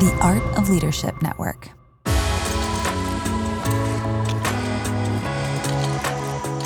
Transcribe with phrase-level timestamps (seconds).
[0.00, 1.68] The Art of Leadership Network.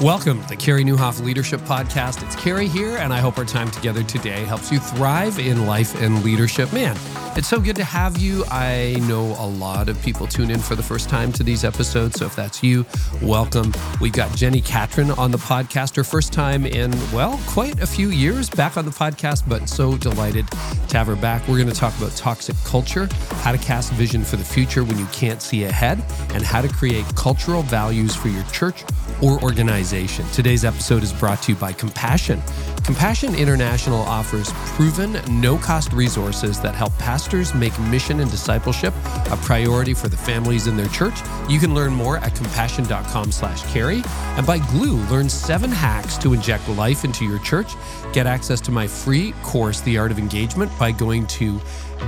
[0.01, 2.25] Welcome to the Carey Nieuwhof Leadership Podcast.
[2.25, 6.01] It's Carey here, and I hope our time together today helps you thrive in life
[6.01, 6.73] and leadership.
[6.73, 6.95] Man,
[7.37, 8.45] it's so good to have you.
[8.51, 12.19] I know a lot of people tune in for the first time to these episodes,
[12.19, 12.87] so if that's you,
[13.21, 13.73] welcome.
[14.01, 18.11] We've got Jenni Catron on the podcast, her first time in, well, quite a few
[18.11, 20.47] years back on the podcast, but so delighted
[20.89, 21.47] to have her back.
[21.49, 23.09] We're going to talk about toxic culture,
[23.43, 26.69] how to cast vision for the future when you can't see ahead, and how to
[26.69, 28.85] create cultural values for your church
[29.21, 30.25] or organization.
[30.33, 32.41] Today's episode is brought to you by Compassion.
[32.85, 37.24] Compassion International offers proven, no cost resources that help pastors
[37.55, 38.95] make mission and discipleship
[39.31, 41.15] a priority for the families in their church.
[41.49, 44.03] You can learn more at compassion.com slash carey.
[44.37, 47.73] And by Gloo, learn seven hacks to inject life into your church.
[48.13, 51.61] Get access to my free course, The Art of Engagement, by going to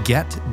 [0.04, 0.44] get.gloo.us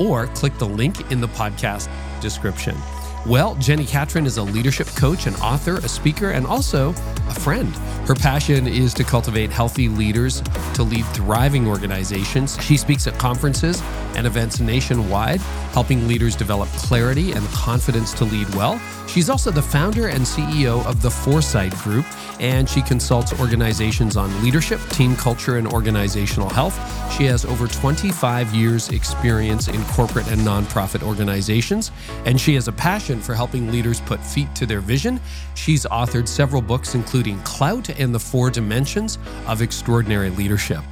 [0.00, 1.88] or click the link in the podcast
[2.20, 2.76] description.
[3.24, 6.90] Well, Jenni Catron is a leadership coach, an author, a speaker, and also
[7.28, 7.72] a friend.
[8.06, 10.42] Her passion is to cultivate healthy leaders
[10.74, 12.60] to lead thriving organizations.
[12.60, 13.80] She speaks at conferences
[14.16, 18.80] and events nationwide, helping leaders develop clarity and confidence to lead well.
[19.12, 22.06] She's also the founder and CEO of the 4Sight Group,
[22.40, 26.74] and she consults organizations on leadership, team culture, and organizational health.
[27.12, 31.92] She has over 25 years' experience in corporate and nonprofit organizations,
[32.24, 35.20] and she has a passion for helping leaders put feet to their vision.
[35.56, 40.82] She's authored several books, including Clout and the Four Dimensions of Extraordinary Leadership.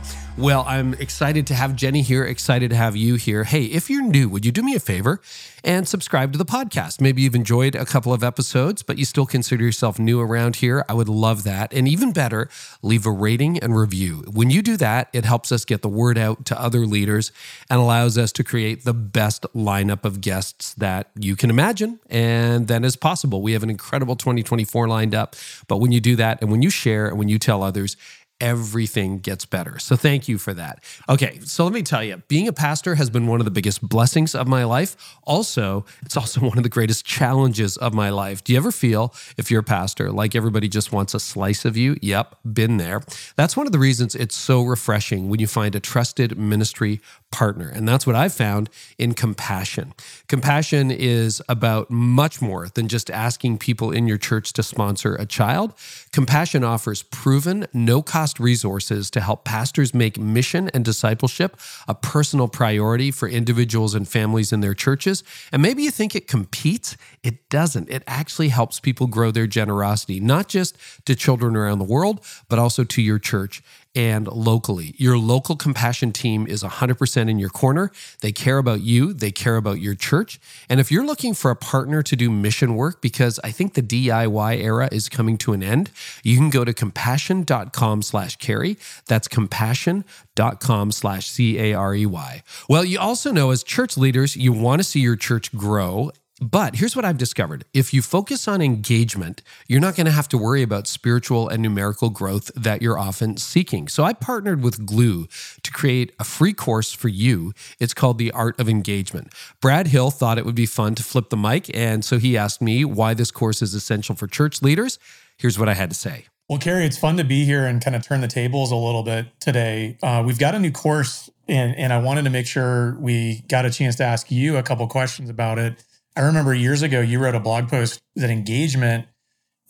[0.40, 3.44] Well, I'm excited to have Jenni here, excited to have you here.
[3.44, 5.20] Hey, if you're new, would you do me a favor
[5.62, 6.98] and subscribe to the podcast?
[6.98, 10.82] Maybe you've enjoyed a couple of episodes, but you still consider yourself new around here.
[10.88, 11.74] I would love that.
[11.74, 12.48] And even better,
[12.80, 14.24] leave a rating and review.
[14.32, 17.32] When you do that, it helps us get the word out to other leaders
[17.68, 22.66] and allows us to create the best lineup of guests that you can imagine and
[22.66, 23.42] then is possible.
[23.42, 25.36] We have an incredible 2024 lined up,
[25.68, 27.98] but when you do that and when you share and when you tell others,
[28.40, 29.78] everything gets better.
[29.78, 30.82] So thank you for that.
[31.08, 33.86] Okay, so let me tell you, being a pastor has been one of the biggest
[33.86, 34.96] blessings of my life.
[35.24, 38.42] Also, it's also one of the greatest challenges of my life.
[38.42, 41.76] Do you ever feel if you're a pastor like everybody just wants a slice of
[41.76, 41.96] you?
[42.02, 43.02] Yep, been there.
[43.36, 47.68] That's one of the reasons it's so refreshing when you find a trusted ministry partner.
[47.68, 49.94] And that's what I've found in compassion.
[50.28, 55.26] Compassion is about much more than just asking people in your church to sponsor a
[55.26, 55.74] child.
[56.12, 61.58] Compassion offers proven, no cost resources to help pastors make mission and discipleship
[61.88, 65.24] a personal priority for individuals and families in their churches.
[65.50, 66.96] And maybe you think it competes.
[67.22, 67.90] It doesn't.
[67.90, 70.76] It actually helps people grow their generosity, not just
[71.06, 73.62] to children around the world, but also to your church
[73.94, 74.94] and locally.
[74.98, 77.90] Your local compassion team is 100% in your corner.
[78.20, 80.40] They care about you, they care about your church.
[80.68, 83.82] And if you're looking for a partner to do mission work, because I think the
[83.82, 85.90] DIY era is coming to an end,
[86.22, 88.76] you can go to compassion.com slash carey.
[89.06, 92.42] That's compassion.com slash C A R E Y.
[92.68, 96.76] Well, you also know as church leaders, you want to see your church grow but
[96.76, 100.38] here's what I've discovered if you focus on engagement, you're not going to have to
[100.38, 103.88] worry about spiritual and numerical growth that you're often seeking.
[103.88, 105.26] So I partnered with Gloo
[105.62, 107.52] to create a free course for you.
[107.78, 109.34] It's called The Art of Engagement.
[109.60, 112.62] Brad Hill thought it would be fun to flip the mic, and so he asked
[112.62, 114.98] me why this course is essential for church leaders.
[115.36, 116.26] Here's what I had to say.
[116.48, 119.04] Well, Carey, it's fun to be here and kind of turn the tables a little
[119.04, 119.98] bit today.
[120.02, 123.66] Uh, we've got a new course, and, and I wanted to make sure we got
[123.66, 125.84] a chance to ask you a couple questions about it.
[126.20, 129.06] I remember years ago you wrote a blog post that engagement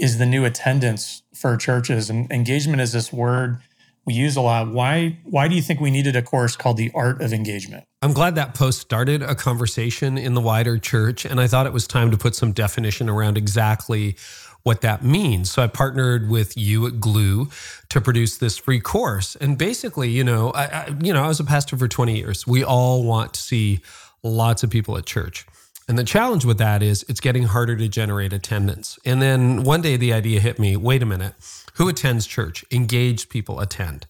[0.00, 3.60] is the new attendance for churches, and engagement is this word
[4.04, 4.66] we use a lot.
[4.66, 7.84] Why why do you think we needed a course called the art of engagement?
[8.02, 11.72] I'm glad that post started a conversation in the wider church, and I thought it
[11.72, 14.16] was time to put some definition around exactly
[14.64, 15.52] what that means.
[15.52, 17.48] So I partnered with you at Gloo
[17.90, 19.36] to produce this free course.
[19.36, 22.44] And basically, you know, I, I you know, I was a pastor for 20 years.
[22.44, 23.82] We all want to see
[24.24, 25.46] lots of people at church.
[25.90, 28.96] And the challenge with that is it's getting harder to generate attendance.
[29.04, 31.34] And then one day the idea hit me wait a minute,
[31.74, 32.64] who attends church?
[32.70, 34.06] Engaged people attend.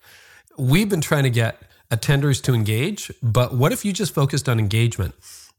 [0.59, 4.59] We've been trying to get attenders to engage, but what if you just focused on
[4.59, 5.15] engagement?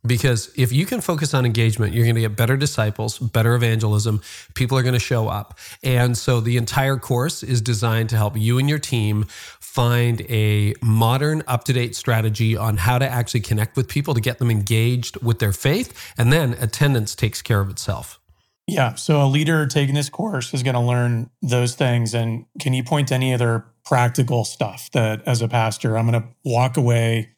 [0.06, 4.22] Because if you can focus on engagement, you're going to get better disciples, better evangelism.
[4.56, 5.60] People are going to show up.
[5.84, 9.26] And so the entire course is designed to help you and your team
[9.60, 14.22] find a modern, up to date strategy on how to actually connect with people to
[14.22, 16.14] get them engaged with their faith.
[16.18, 18.20] And then attendance takes care of itself.
[18.68, 18.96] Yeah.
[18.96, 22.14] So a leader taking this course is going to learn those things.
[22.14, 26.22] And can you point to any other practical stuff that as a pastor, I'm going
[26.22, 27.32] to walk away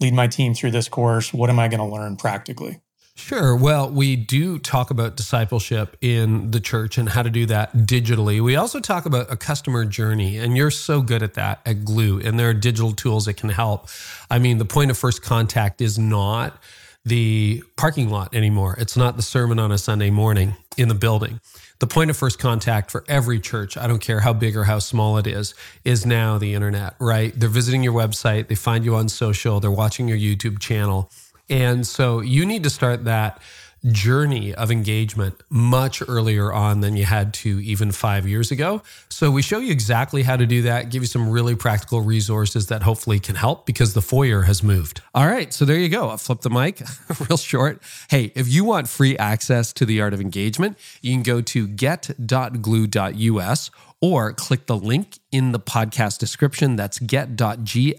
[0.00, 1.32] lead my team through this course?
[1.32, 2.80] What am I going to learn practically?
[3.18, 3.56] Sure.
[3.56, 8.40] Well, we do talk about discipleship in the church and how to do that digitally.
[8.40, 12.20] We also talk about a customer journey, and you're so good at that at Gloo,
[12.20, 13.88] and there are digital tools that can help.
[14.30, 16.62] I mean, the point of first contact is not
[17.04, 21.40] the parking lot anymore, it's not the sermon on a Sunday morning in the building.
[21.80, 24.80] The point of first contact for every church, I don't care how big or how
[24.80, 25.54] small it is,
[25.84, 27.32] is now the internet, right?
[27.38, 31.10] They're visiting your website, they find you on social, they're watching your YouTube channel
[31.50, 33.40] and so you need to start that
[33.86, 38.82] journey of engagement much earlier on than you had to even five years ago.
[39.08, 42.66] So we show you exactly how to do that, give you some really practical resources
[42.68, 45.02] that hopefully can help because the foyer has moved.
[45.14, 46.08] All right, so there you go.
[46.08, 46.82] I'll flip the mic
[47.28, 47.82] real short.
[48.10, 51.68] Hey, if you want free access to the art of engagement, you can go to
[51.68, 53.70] get.gloo.us
[54.00, 56.76] or click the link in the podcast description.
[56.76, 57.96] That's get.gloo.us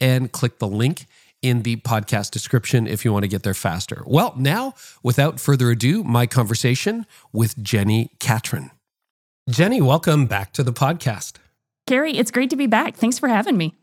[0.00, 1.06] and click the link
[1.42, 4.02] in the podcast description if you want to get there faster.
[4.06, 8.70] Well, now, without further ado, my conversation with Jenni Catron.
[9.48, 11.34] Jenni, welcome back to the podcast.
[11.86, 12.96] Carey, it's great to be back.
[12.96, 13.74] Thanks for having me.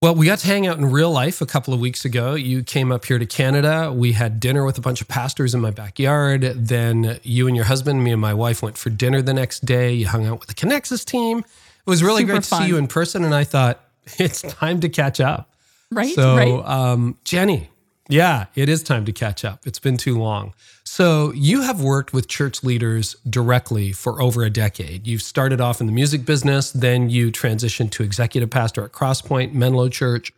[0.00, 2.34] Well, we got to hang out in real life a couple of weeks ago.
[2.34, 3.92] You came up here to Canada.
[3.92, 6.40] We had dinner with a bunch of pastors in my backyard.
[6.42, 9.92] Then you and your husband, me and my wife, went for dinner the next day.
[9.92, 11.38] You hung out with the Connexus team.
[11.38, 11.44] It
[11.86, 12.62] was really Super great to fun.
[12.62, 13.22] see you in person.
[13.22, 13.80] And I thought,
[14.18, 15.51] it's time to catch up.
[15.92, 16.14] Right?
[16.14, 16.64] So, right.
[16.64, 17.68] um, Jenni,
[18.08, 19.66] yeah, it is time to catch up.
[19.66, 20.54] It's been too long.
[20.84, 25.06] So, you have worked with church leaders directly for over a decade.
[25.06, 29.52] You've started off in the music business, then you transitioned to executive pastor at Crosspoint
[29.52, 30.32] Menlo Church,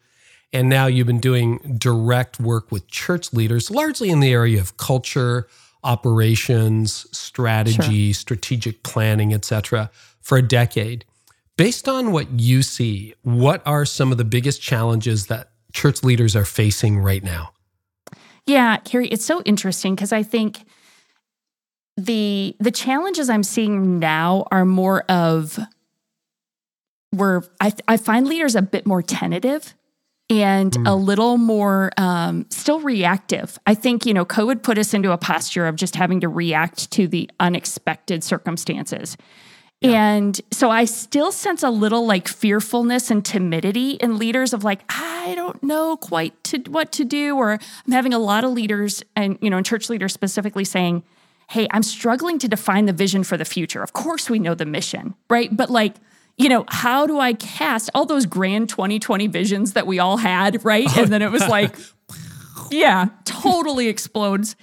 [0.53, 4.77] and now you've been doing direct work with church leaders, largely in the area of
[4.77, 5.49] culture,
[5.83, 9.91] operations, strategy, strategic planning, etc.,
[10.21, 11.05] for a decade.
[11.57, 16.35] Based on what you see, what are some of the biggest challenges that church leaders
[16.35, 17.53] are facing right now?
[18.47, 20.65] Yeah, Carey, it's so interesting because I think
[21.97, 25.59] the the challenges I'm seeing now are more of
[27.11, 29.75] where I, I find leaders a bit more tentative
[30.31, 33.59] and a little more um, still reactive.
[33.67, 36.91] I think, you know, COVID put us into a posture of just having to react
[36.93, 39.17] to the unexpected circumstances.
[39.83, 44.81] And so I still sense a little like fearfulness and timidity in leaders of like,
[44.89, 47.37] I don't know quite to what to do.
[47.37, 51.03] Or I'm having a lot of leaders and, you know, and church leaders specifically saying,
[51.51, 53.83] Hey, I'm struggling to define the vision for the future.
[53.83, 55.55] Of course, we know the mission, right?
[55.55, 55.97] But like,
[56.39, 60.65] you know, how do I cast all those grand 2020 visions that we all had,
[60.65, 60.87] right?
[60.89, 61.77] Oh, and then it was like,
[62.71, 64.57] yeah, totally explodes.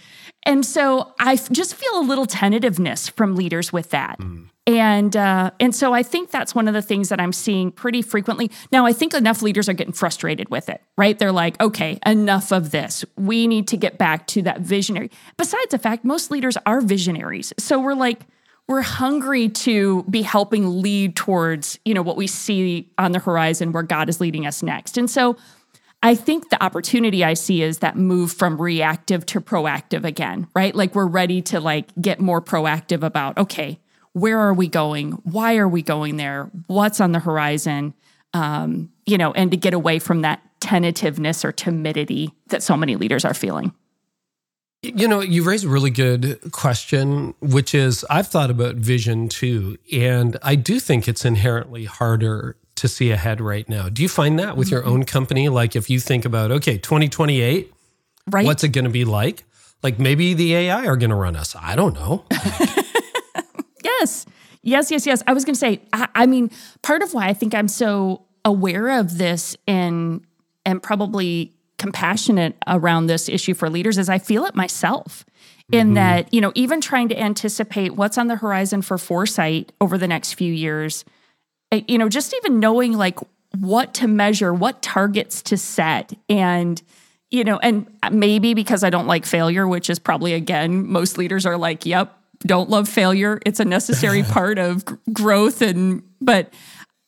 [0.44, 4.20] And so I just feel a little tentativeness from leaders with that.
[4.20, 4.48] Mm.
[4.80, 8.02] And uh, and so I think that's one of the things that I'm seeing pretty
[8.02, 8.50] frequently.
[8.72, 11.18] Now I think enough leaders are getting frustrated with it, right?
[11.20, 13.04] They're like, okay, enough of this.
[13.18, 15.12] We need to get back to that visionary.
[15.38, 18.22] Besides the fact, most leaders are visionaries, so we're like,
[18.68, 23.74] we're hungry to be helping lead towards you know what we see on the horizon
[23.74, 24.98] where God is leading us next.
[24.98, 25.36] And so
[26.04, 30.74] I think the opportunity I see is that move from reactive to proactive again, right?
[30.74, 33.80] Like we're ready to like get more proactive about okay,
[34.14, 35.12] where are we going?
[35.24, 36.50] Why are we going there?
[36.68, 37.94] What's on the horizon?
[38.34, 42.96] Um, you know, and to get away from that tentativeness or timidity that so many
[42.96, 43.74] leaders are feeling.
[44.84, 49.78] You know, you raise a really good question, which is I've thought about vision too.
[49.94, 53.90] And I do think it's inherently harder to see ahead right now.
[53.90, 55.50] Do you find that with your own company?
[55.50, 57.72] Like if you think about, okay, 2028,
[58.28, 58.46] Right?
[58.46, 59.44] what's it going to be like?
[59.84, 61.56] Like maybe the AI are going to run us.
[61.60, 62.26] I don't know.
[63.84, 64.26] Yes.
[64.64, 65.24] Yes, yes, yes.
[65.26, 68.24] I was going to say, I, I mean, part of why I think I'm so
[68.46, 70.26] aware of this and
[70.66, 75.26] and probably compassionate around this issue for leaders is I feel it myself.
[75.72, 79.98] In that, you know, even trying to anticipate what's on the horizon for 4Sight over
[79.98, 81.06] the next few years,
[81.72, 83.20] uh, you know, just even knowing like
[83.58, 86.82] what to measure, what targets to set, and
[87.30, 91.46] you know, and maybe because I don't like failure, which is probably again, most leaders
[91.46, 93.40] are like, yep, don't love failure.
[93.46, 95.62] It's a necessary part of g- growth.
[95.62, 96.54] And, but,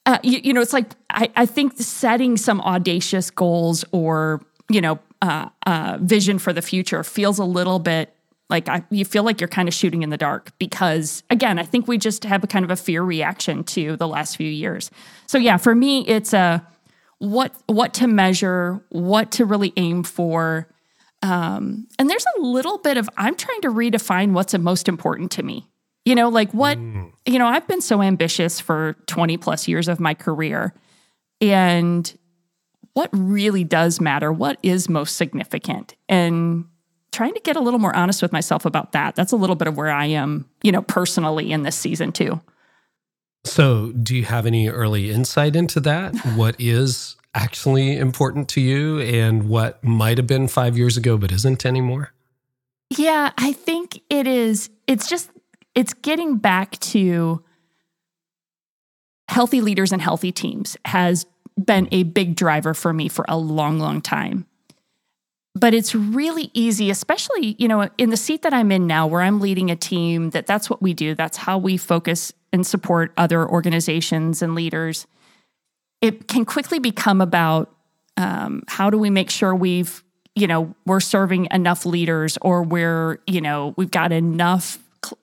[0.06, 4.82] uh, you, you know, it's like, I, I think setting some audacious goals or, you
[4.82, 8.14] know, uh, uh, vision for the future feels a little bit
[8.50, 11.64] like I, you feel like you're kind of shooting in the dark because again i
[11.64, 14.92] think we just have a kind of a fear reaction to the last few years
[15.28, 16.66] so yeah for me it's a
[17.20, 20.68] what what to measure what to really aim for
[21.24, 25.42] um, and there's a little bit of i'm trying to redefine what's most important to
[25.42, 25.68] me
[26.06, 26.78] you know like what
[27.26, 30.74] you know i've been so ambitious for 20 plus years of my career
[31.42, 32.16] and
[32.94, 34.32] what really does matter?
[34.32, 35.96] What is most significant?
[36.08, 36.66] And
[37.12, 39.16] trying to get a little more honest with myself about that.
[39.16, 42.42] That's a little bit of where I am, you know, personally in this season too.
[43.46, 46.16] So, do you have any early insight into that?
[46.36, 51.32] What is actually important to you and what might have been 5 years ago but
[51.32, 52.14] isn't anymore?
[52.90, 55.32] Yeah, I think it is it's just
[55.74, 57.44] it's getting back to
[59.30, 61.26] healthy leaders and healthy teams has
[61.64, 64.46] been a big driver for me for a long, long time.
[65.56, 69.22] But it's really easy, especially, you know, in the seat that I'm in now where
[69.22, 71.14] I'm leading a team that that's what we do.
[71.14, 75.06] That's how we focus and support other organizations and leaders.
[76.04, 77.74] It can quickly become about
[78.18, 80.04] um, how do we make sure we've,
[80.36, 84.78] you know, we're serving enough leaders or we're, you know, we've got enough,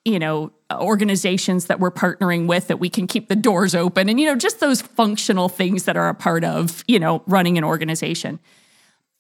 [0.05, 4.21] you know, organizations that we're partnering with that we can keep the doors open and
[4.21, 7.65] you know just those functional things that are a part of you know running an
[7.65, 8.39] organization.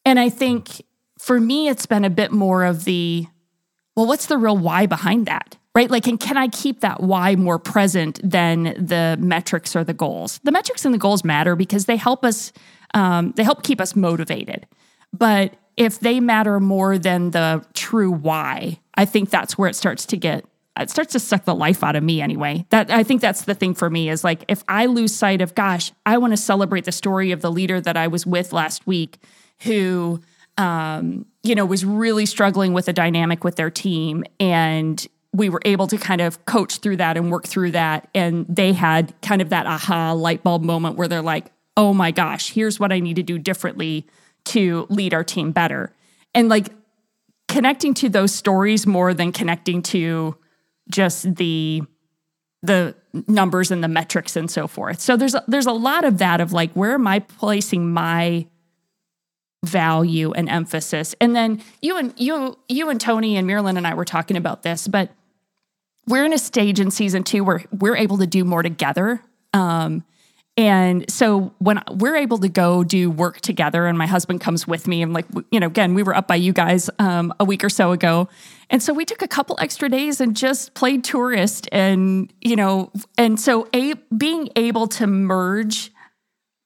[0.04, 0.82] And i think
[1.18, 3.26] for me it's been a bit more of the
[3.96, 5.90] well what's the real why behind that right?
[5.90, 10.40] Like and can i keep that why more present than the metrics or the goals?
[10.44, 12.52] The metrics and the goals matter because they help us
[12.94, 14.66] um, they help keep us motivated.
[15.12, 20.04] But if they matter more than the true why i think that's where it starts
[20.06, 20.44] to get
[20.78, 22.64] it starts to suck the life out of me anyway.
[22.70, 25.54] That I think that's the thing for me is like if I lose sight of
[25.54, 28.86] gosh, I want to celebrate the story of the leader that I was with last
[28.86, 29.18] week
[29.60, 30.20] who
[30.56, 35.60] um, you know was really struggling with a dynamic with their team and we were
[35.64, 39.40] able to kind of coach through that and work through that and they had kind
[39.40, 42.99] of that aha light bulb moment where they're like, "Oh my gosh, here's what I
[42.99, 44.06] need to do differently
[44.46, 45.92] to lead our team better."
[46.34, 46.68] And like
[47.49, 50.37] connecting to those stories more than connecting to
[50.88, 51.82] just the
[52.62, 52.94] the
[53.26, 55.00] numbers and the metrics and so forth.
[55.00, 58.46] So there's a, there's a lot of that of like where am I placing my
[59.64, 61.14] value and emphasis?
[61.20, 64.62] And then you and you you and Toni and Marilyn and I were talking about
[64.62, 65.10] this, but
[66.07, 69.23] we're in a stage in season two where we're able to do more together.
[69.52, 70.04] Um,
[70.57, 74.87] and so when we're able to go do work together, and my husband comes with
[74.87, 77.64] me, and like, you know, again, we were up by you guys um, a week
[77.64, 78.28] or so ago.
[78.69, 81.69] And so we took a couple extra days and just played tourist.
[81.73, 85.92] And, you know, and so a, being able to merge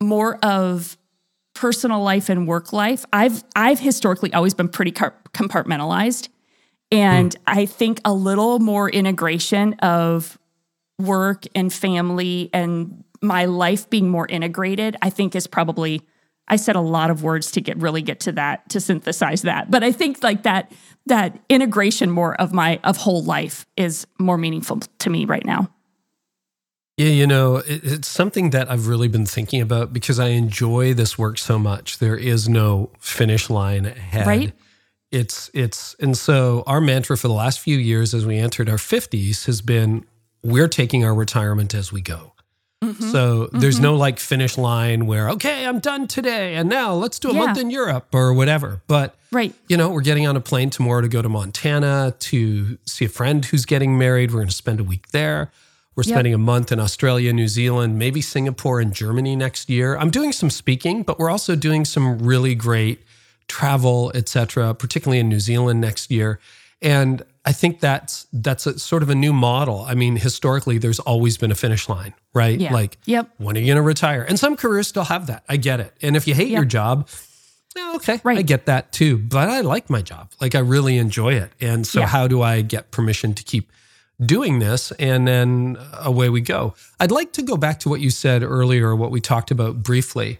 [0.02, 0.96] more of
[1.54, 6.28] personal life and work life, I've, I've historically always been pretty compartmentalized.
[6.94, 7.40] And mm.
[7.46, 10.38] I think a little more integration of
[10.98, 16.02] work and family and my life being more integrated, I think is probably
[16.46, 19.70] I said a lot of words to get really get to that to synthesize that.
[19.70, 20.72] But I think like that
[21.06, 25.70] that integration more of my of whole life is more meaningful to me right now.
[26.96, 30.94] Yeah, you know, it, it's something that I've really been thinking about because I enjoy
[30.94, 31.98] this work so much.
[31.98, 34.26] There is no finish line ahead.
[34.26, 34.52] Right.
[35.14, 38.76] It's it's and so our mantra for the last few years as we entered our
[38.76, 40.04] 50s has been
[40.42, 42.32] we're taking our retirement as we go.
[42.82, 43.10] Mm-hmm.
[43.12, 43.84] So there's mm-hmm.
[43.84, 46.56] no like finish line where, okay, I'm done today.
[46.56, 47.44] And now let's do a yeah.
[47.46, 48.82] month in Europe or whatever.
[48.86, 49.54] But, right.
[49.68, 53.08] you know, we're getting on a plane tomorrow to go to Montana to see a
[53.08, 54.32] friend who's getting married.
[54.32, 55.50] We're going to spend a week there.
[55.96, 56.14] We're yep.
[56.14, 59.96] spending a month in Australia, New Zealand, maybe Singapore and Germany next year.
[59.96, 63.00] I'm doing some speaking, but we're also doing some really great
[63.48, 66.40] travel, etc., particularly in New Zealand next year.
[66.82, 69.84] And I think that's that's a sort of a new model.
[69.88, 72.58] I mean, historically, there's always been a finish line, right?
[72.58, 72.72] Yeah.
[72.72, 73.30] Like, yep.
[73.38, 74.22] when are you going to retire?
[74.22, 75.44] And some careers still have that.
[75.48, 75.94] I get it.
[76.02, 76.56] And if you hate yep.
[76.56, 77.08] your job,
[77.96, 78.38] okay, right.
[78.38, 79.18] I get that too.
[79.18, 80.30] But I like my job.
[80.40, 81.52] Like, I really enjoy it.
[81.60, 82.06] And so, yeah.
[82.06, 83.70] how do I get permission to keep
[84.20, 84.90] doing this?
[84.92, 86.74] And then away we go.
[86.98, 90.38] I'd like to go back to what you said earlier, what we talked about briefly,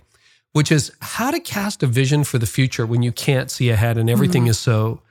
[0.54, 3.98] which is how to cast a vision for the future when you can't see ahead
[3.98, 4.50] and everything mm-hmm.
[4.50, 5.02] is so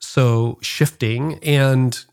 [0.00, 2.04] so shifting and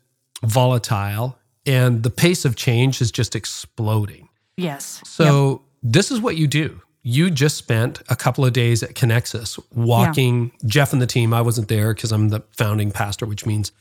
[0.42, 4.28] volatile, and the pace of change is just exploding.
[4.56, 5.00] Yes.
[5.04, 5.60] So yep.
[5.82, 6.80] this is what you do.
[7.02, 10.68] You just spent a couple of days at Connexus walking yeah.
[10.68, 11.32] Jeff and the team.
[11.34, 13.72] I wasn't there because I'm the founding pastor, which means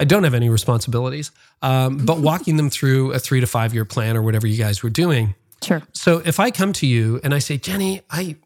[0.00, 1.30] I don't have any responsibilities,
[1.60, 4.82] um, but walking them through a three to five year plan or whatever you guys
[4.82, 5.34] were doing.
[5.62, 5.82] Sure.
[5.92, 8.36] So if I come to you and I say, Jenni, I,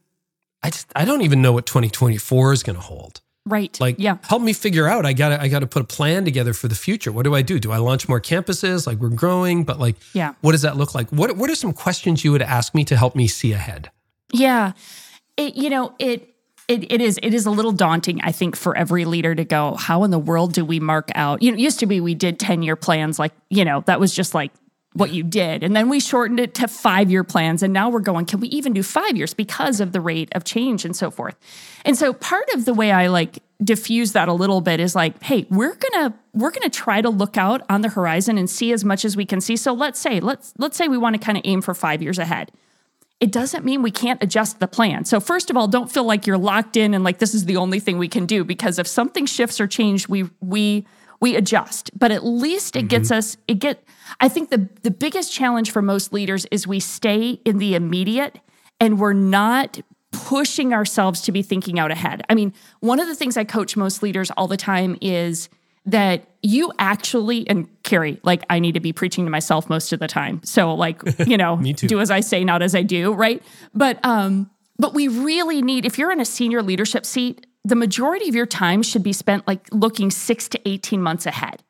[0.66, 3.20] I just I don't even know what 2024 is going to hold.
[3.44, 3.78] Right.
[3.80, 4.18] Like, yeah.
[4.25, 5.06] help me figure out.
[5.06, 7.12] I got I got to put a plan together for the future.
[7.12, 7.61] What do I do?
[7.61, 8.87] Do I launch more campuses?
[8.87, 10.35] Like we're growing, but like, yeah.
[10.40, 11.08] What does that look like?
[11.11, 13.92] What, what are some questions you would ask me to help me see ahead?
[14.32, 14.73] Yeah.
[15.37, 16.35] It, you know, it,
[16.66, 19.76] it, it is it is a little daunting i think for every leader to go
[19.76, 22.12] how in the world do we mark out you know it used to be we
[22.12, 24.50] did 10 year plans like you know that was just like
[24.97, 25.62] what you did.
[25.62, 27.62] And then we shortened it to five year plans.
[27.62, 30.45] And now we're going, can we even do five years because of the rate of
[30.45, 31.37] change and so forth?
[31.85, 35.23] And so part of the way I like diffuse that a little bit is like,
[35.23, 38.85] hey, we're gonna we're gonna try to look out on the horizon and see as
[38.85, 39.57] much as we can see.
[39.57, 42.19] So let's say, let's let's say we want to kind of aim for five years
[42.19, 42.53] ahead.
[43.19, 45.07] It doesn't mean we can't adjust the plan.
[45.07, 47.57] So first of all, don't feel like you're locked in and like this is the
[47.57, 50.87] only thing we can do because if something shifts or changes, we we
[51.26, 51.90] we adjust.
[51.99, 52.88] But at least it mm-hmm.
[52.88, 53.83] gets us it get
[54.21, 58.38] I think the the biggest challenge for most leaders is we stay in the immediate
[58.78, 59.80] and we're not
[60.12, 62.23] pushing ourselves to be thinking out ahead.
[62.28, 65.49] I mean, one of the things I coach most leaders all the time is
[65.85, 69.99] that you actually and Carey, like I need to be preaching to myself most of
[69.99, 70.40] the time.
[70.45, 73.42] So like, you know, do as I say, not as I do, right?
[73.75, 78.28] But um but we really need if you're in a senior leadership seat, the majority
[78.28, 81.62] of your time should be spent like looking 6 to 18 months ahead.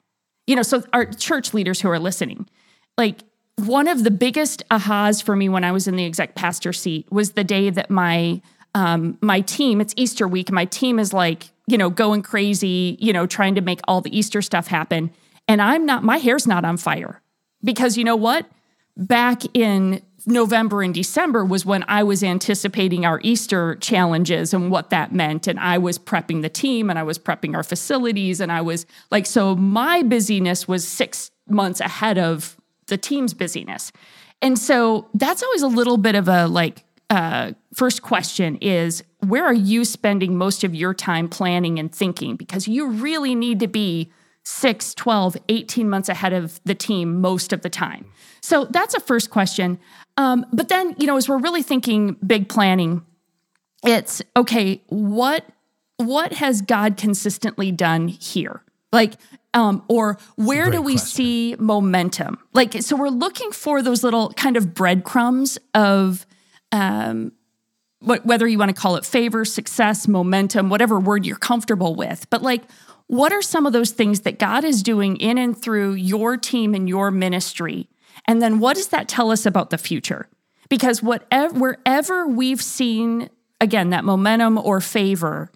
[0.46, 2.46] You know, so our church leaders who are listening,
[2.98, 3.20] like
[3.56, 7.10] one of the biggest ahas for me when I was in the exec pastor seat
[7.10, 8.42] was the day that my
[8.74, 13.10] um, my team, it's Easter week, my team is like, you know, going crazy, you
[13.10, 15.10] know, trying to make all the Easter stuff happen.
[15.48, 17.22] And I'm not, my hair's not on fire
[17.64, 18.44] because you know what?
[18.94, 24.90] Back in November and December was when I was anticipating our Easter challenges and what
[24.90, 25.46] that meant.
[25.46, 28.40] And I was prepping the team and I was prepping our facilities.
[28.40, 32.56] And I was like, so my busyness was six months ahead of
[32.88, 33.92] the team's busyness.
[34.42, 39.44] And so that's always a little bit of a like, uh, first question is where
[39.44, 42.34] are you spending most of your time planning and thinking?
[42.34, 44.10] Because you really need to be
[44.46, 48.06] 6, 12, 18 months ahead of the team most of the time.
[48.40, 49.80] So that's a first question.
[50.16, 53.04] Um, but then, you know, as we're really thinking big planning,
[53.84, 55.44] it's okay, what
[55.96, 58.62] what has God consistently done here?
[58.92, 59.14] Like,
[59.52, 61.08] um, or where do we question.
[61.08, 62.38] see momentum?
[62.52, 66.24] Like, so we're looking for those little kind of breadcrumbs of
[66.70, 67.32] um,
[68.00, 72.28] what, whether you want to call it favor, success, momentum, whatever word you're comfortable with.
[72.30, 72.62] But like,
[73.08, 76.74] what are some of those things that God is doing in and through your team
[76.74, 77.88] and your ministry
[78.26, 80.28] and then what does that tell us about the future?
[80.68, 85.50] Because whatever wherever we've seen again that momentum or favor,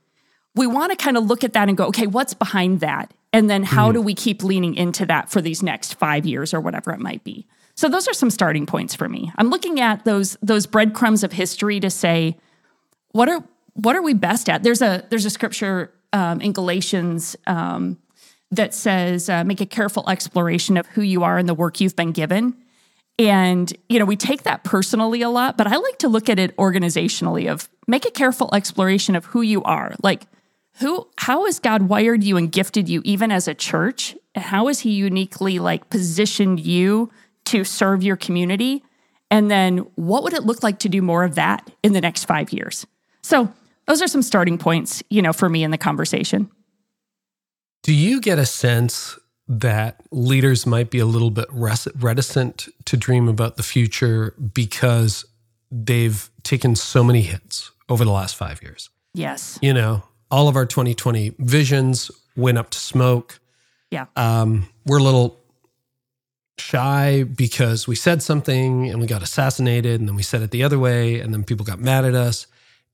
[0.55, 3.13] we want to kind of look at that and go, okay, what's behind that?
[3.33, 3.95] And then how mm-hmm.
[3.95, 7.23] do we keep leaning into that for these next 5 years or whatever it might
[7.25, 7.47] be?
[7.77, 9.33] So those are some starting points for me.
[9.37, 12.37] I'm looking at those those breadcrumbs of history to say
[13.13, 13.43] what are
[13.75, 14.63] what are we best at?
[14.63, 17.99] There's a there's a scripture um, in Galatians um,
[18.51, 21.97] that says, uh, make a careful exploration of who you are and the work you've
[21.97, 22.57] been given.
[23.19, 26.39] And, you know, we take that personally a lot, but I like to look at
[26.39, 29.95] it organizationally of make a careful exploration of who you are.
[30.03, 30.25] Like,
[30.79, 34.17] who, how has God wired you and gifted you even as a church?
[34.35, 37.11] And how has he uniquely like positioned you
[37.47, 38.83] to serve your community?
[39.31, 42.25] And then what would it look like to do more of that in the next
[42.25, 42.87] five years?
[43.23, 43.53] So
[43.91, 46.49] those are some starting points, you know, for me in the conversation.
[47.83, 53.27] Do you get a sense that leaders might be a little bit reticent to dream
[53.27, 55.25] about the future because
[55.73, 58.91] they've taken so many hits over the last five years?
[59.13, 59.59] Yes.
[59.61, 63.41] You know, all of our 2020 visions went up to smoke.
[63.91, 64.07] Yeah.
[64.15, 65.41] Um, we're a little
[66.59, 70.63] shy because we said something and we got assassinated, and then we said it the
[70.63, 72.47] other way, and then people got mad at us.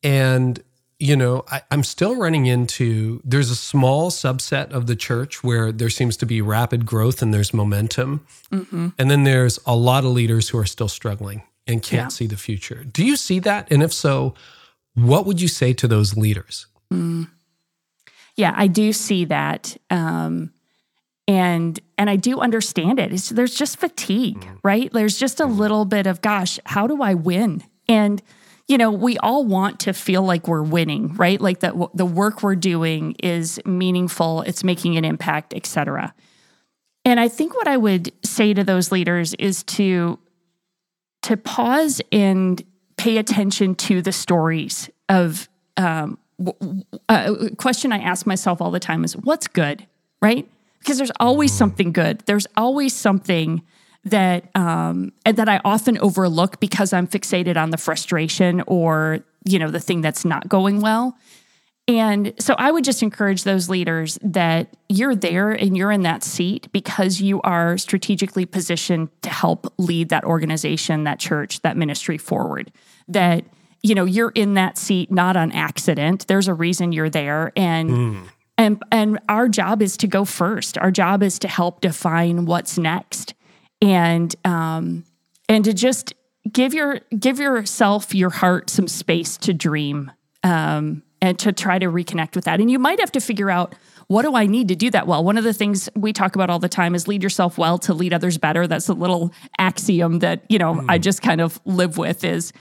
[0.02, 0.62] And
[0.98, 5.70] you know, I, am still running into there's a small subset of the church where
[5.70, 8.26] there seems to be rapid growth and there's momentum.
[8.50, 8.88] Mm-hmm.
[8.98, 12.08] And then there's a lot of leaders who are still struggling and can't yeah.
[12.08, 12.84] see the future.
[12.84, 13.70] Do you see that?
[13.70, 14.34] And if so,
[14.94, 16.66] what would you say to those leaders?
[16.92, 17.28] Mm.
[18.36, 19.76] Yeah, I do see that.
[19.90, 20.52] Um,
[21.28, 23.12] and and I do understand it.
[23.12, 24.58] It's, there's just fatigue, mm.
[24.62, 24.90] right?
[24.92, 25.58] There's just a mm-hmm.
[25.58, 27.64] little bit of gosh, how do I win?
[27.88, 28.22] And
[28.68, 31.40] you know, we all want to feel like we're winning, right?
[31.40, 36.14] Like that the work we're doing is meaningful, it's making an impact, etc.
[37.04, 40.18] And I think what I would say to those leaders is to
[41.22, 42.62] to pause and
[42.96, 46.18] pay attention to the stories of um,
[47.08, 49.86] a question I ask myself all the time is what's good,
[50.20, 50.48] right?
[50.78, 51.58] Because there's always mm-hmm.
[51.58, 52.20] something good.
[52.26, 53.62] There's always something
[54.06, 59.70] that um, that I often overlook because I'm fixated on the frustration or you know
[59.70, 61.16] the thing that's not going well.
[61.88, 66.24] And so I would just encourage those leaders that you're there and you're in that
[66.24, 72.18] seat because you are strategically positioned to help lead that organization, that church, that ministry
[72.18, 72.72] forward.
[73.08, 73.44] That
[73.82, 76.28] you know you're in that seat not on accident.
[76.28, 78.28] There's a reason you're there and mm.
[78.56, 80.78] and and our job is to go first.
[80.78, 83.34] Our job is to help define what's next
[83.80, 85.04] and um,
[85.48, 86.14] and to just
[86.50, 90.10] give your give yourself your heart some space to dream
[90.42, 92.60] um, and to try to reconnect with that.
[92.60, 93.74] And you might have to figure out
[94.08, 95.24] what do I need to do that well?
[95.24, 97.94] One of the things we talk about all the time is lead yourself well to
[97.94, 98.66] lead others better.
[98.66, 100.86] That's a little axiom that, you know, mm.
[100.88, 102.52] I just kind of live with is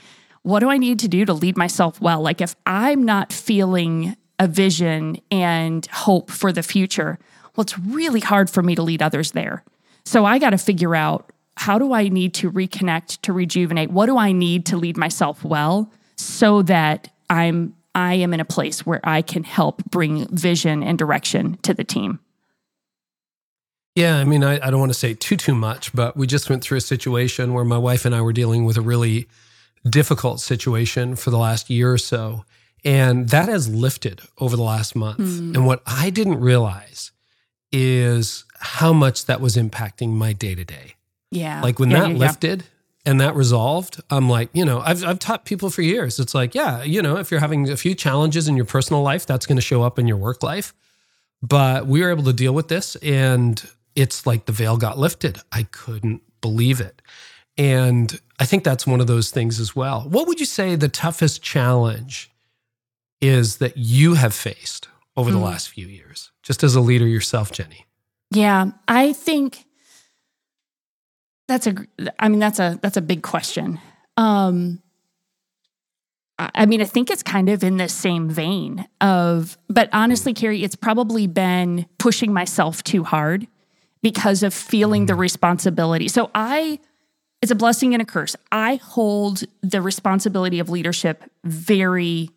[0.42, 2.20] what do I need to do to lead myself well?
[2.20, 7.18] Like if I'm not feeling a vision and hope for the future,
[7.54, 9.64] well, it's really hard for me to lead others there.
[10.06, 13.90] So I got to figure out how do I need to reconnect, to rejuvenate?
[13.90, 18.44] What do I need to lead myself well so that I'm I am in a
[18.44, 22.20] place where I can help bring vision and direction to the team.
[23.94, 26.50] Yeah, I mean, I, I don't want to say too too much, but we just
[26.50, 29.26] went through a situation where my wife and I were dealing with a really
[29.88, 32.44] difficult situation for the last year or so.
[32.84, 35.18] And that has lifted over the last month.
[35.18, 35.54] Mm.
[35.54, 37.12] And what I didn't realize
[37.72, 40.94] is how much that was impacting my day to day.
[41.30, 41.62] Yeah.
[41.62, 42.66] Like when yeah, that yeah, lifted, yeah
[43.06, 46.18] and that resolved, I'm like, you know, I've, I've taught people for years.
[46.18, 49.24] It's like, yeah, you know, if you're having a few challenges in your personal life,
[49.24, 50.74] that's going to show up in your work life.
[51.40, 53.62] But we were able to deal with this, and
[53.94, 55.38] it's like the veil got lifted.
[55.52, 57.00] I couldn't believe it.
[57.56, 60.02] And I think that's one of those things as well.
[60.08, 62.32] What would you say the toughest challenge
[63.20, 65.44] is that you have faced over the mm.
[65.44, 67.84] last few years, just as a leader yourself, Jenni?
[68.30, 69.64] Yeah, I think
[71.48, 71.74] that's a
[72.18, 73.80] I mean that's a that's a big question.
[74.16, 74.82] Um
[76.38, 80.62] I mean, I think it's kind of in the same vein of, but honestly, Carey
[80.64, 83.46] it's probably been pushing myself too hard
[84.02, 85.18] because of feeling the mm.
[85.18, 86.08] responsibility.
[86.08, 86.78] So I,
[87.40, 88.36] it's a blessing and a curse.
[88.52, 92.30] I hold the responsibility of leadership very,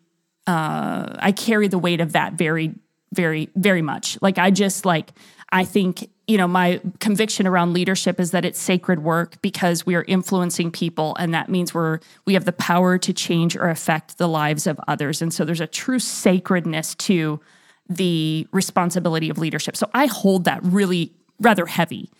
[0.46, 2.74] uh, I carry the weight of that very,
[3.12, 4.16] very, very much.
[4.22, 5.12] Like I just like,
[5.52, 9.96] I think you know, my conviction around leadership is that it's sacred work because we
[9.96, 14.16] are influencing people and that means we're we have the power to change or affect
[14.16, 15.20] the lives of others.
[15.20, 17.40] And so there's a true sacredness to
[17.88, 19.76] the responsibility of leadership.
[19.76, 22.10] So I hold that really rather heavy.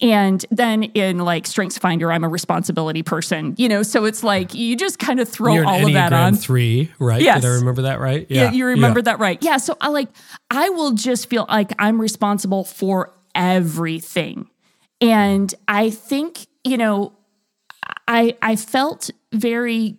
[0.00, 3.82] And then in like Strengths Finder, I'm a responsibility person, you know.
[3.82, 6.34] So it's like you just kind of throw all of that on.
[6.34, 7.22] Three, right?
[7.22, 7.40] Yes.
[7.40, 8.26] Did I remember that right?
[8.28, 9.04] Yeah, yeah you remember yeah.
[9.04, 9.42] that right.
[9.42, 9.56] Yeah.
[9.56, 10.08] So I like
[10.50, 14.50] I will just feel like I'm responsible for everything.
[15.00, 17.14] And I think, you know,
[18.06, 19.96] I I felt very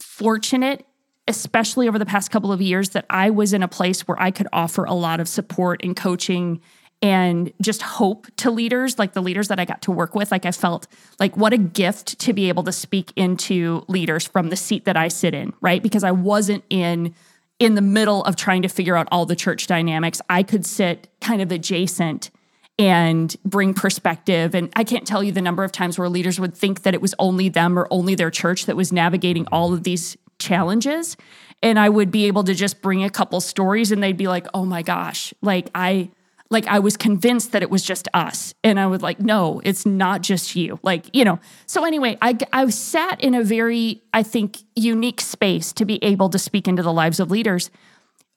[0.00, 0.84] fortunate
[1.28, 4.32] especially over the past couple of years that I was in a place where I
[4.32, 6.60] could offer a lot of support and coaching
[7.02, 10.46] and just hope to leaders like the leaders that I got to work with like
[10.46, 10.86] I felt
[11.20, 14.96] like what a gift to be able to speak into leaders from the seat that
[14.96, 17.14] I sit in right because I wasn't in
[17.58, 21.08] in the middle of trying to figure out all the church dynamics I could sit
[21.20, 22.30] kind of adjacent
[22.78, 24.54] and bring perspective.
[24.54, 27.00] And I can't tell you the number of times where leaders would think that it
[27.00, 31.16] was only them or only their church that was navigating all of these challenges.
[31.62, 34.46] And I would be able to just bring a couple stories and they'd be like,
[34.54, 36.10] oh my gosh, like I,
[36.52, 38.54] like I was convinced that it was just us.
[38.62, 40.78] And I was like, no, it's not just you.
[40.82, 41.40] Like, you know.
[41.66, 46.28] So anyway, I I sat in a very, I think, unique space to be able
[46.28, 47.70] to speak into the lives of leaders.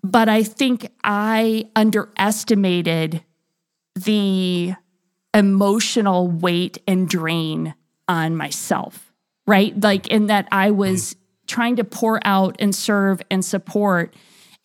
[0.04, 3.24] But I think I underestimated
[3.96, 4.74] the
[5.34, 7.76] emotional weight and drain
[8.08, 9.12] on myself,
[9.48, 9.80] right?
[9.82, 11.18] Like, in that I was mm.
[11.48, 14.14] trying to pour out and serve and support.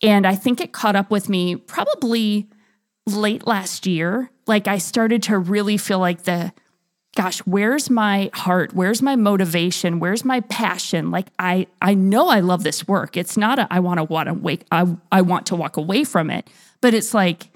[0.02, 2.48] And I think it caught up with me probably
[3.14, 4.30] late last year.
[4.46, 6.52] Like, I started to really feel like the,
[7.16, 12.38] gosh where's my heart where's my motivation where's my passion like i i know i
[12.38, 15.46] love this work it's not a i want to want to wake i i want
[15.46, 16.48] to walk away from it
[16.80, 17.50] but it's like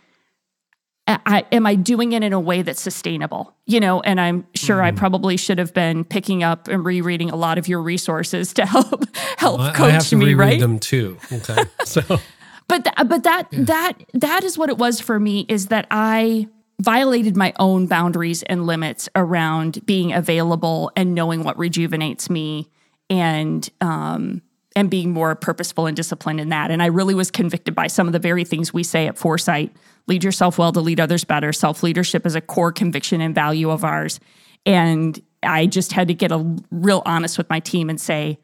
[1.06, 3.54] I, am I doing it in a way that's sustainable?
[3.66, 4.86] You know, and I'm sure mm-hmm.
[4.86, 8.64] I probably should have been picking up and rereading a lot of your resources to
[8.66, 9.04] help
[9.36, 10.26] help well, coach I have to me.
[10.26, 10.60] Reread right?
[10.60, 11.18] them too.
[11.30, 12.20] Okay, so.
[12.68, 13.64] But th- but that yeah.
[13.64, 15.46] that that is what it was for me.
[15.48, 16.48] Is that I
[16.80, 22.68] violated my own boundaries and limits around being available and knowing what rejuvenates me
[23.08, 24.42] and um
[24.76, 26.70] and being more purposeful and disciplined in that.
[26.70, 29.70] And I really was convicted by some of the very things we say at 4Sight
[30.06, 31.52] lead yourself well to lead others better.
[31.52, 34.20] Self leadership is a core conviction and value of ours.
[34.66, 38.38] And I just had to get a real honest with my team and say,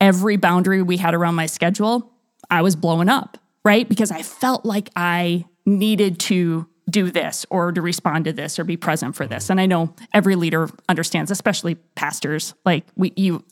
[0.00, 2.12] every boundary we had around my schedule,
[2.50, 3.88] I was blowing up, right?
[3.88, 8.64] Because I felt like I needed to do this or to respond to this or
[8.64, 9.48] be present for this.
[9.50, 13.44] And I know every leader understands, especially pastors, like we you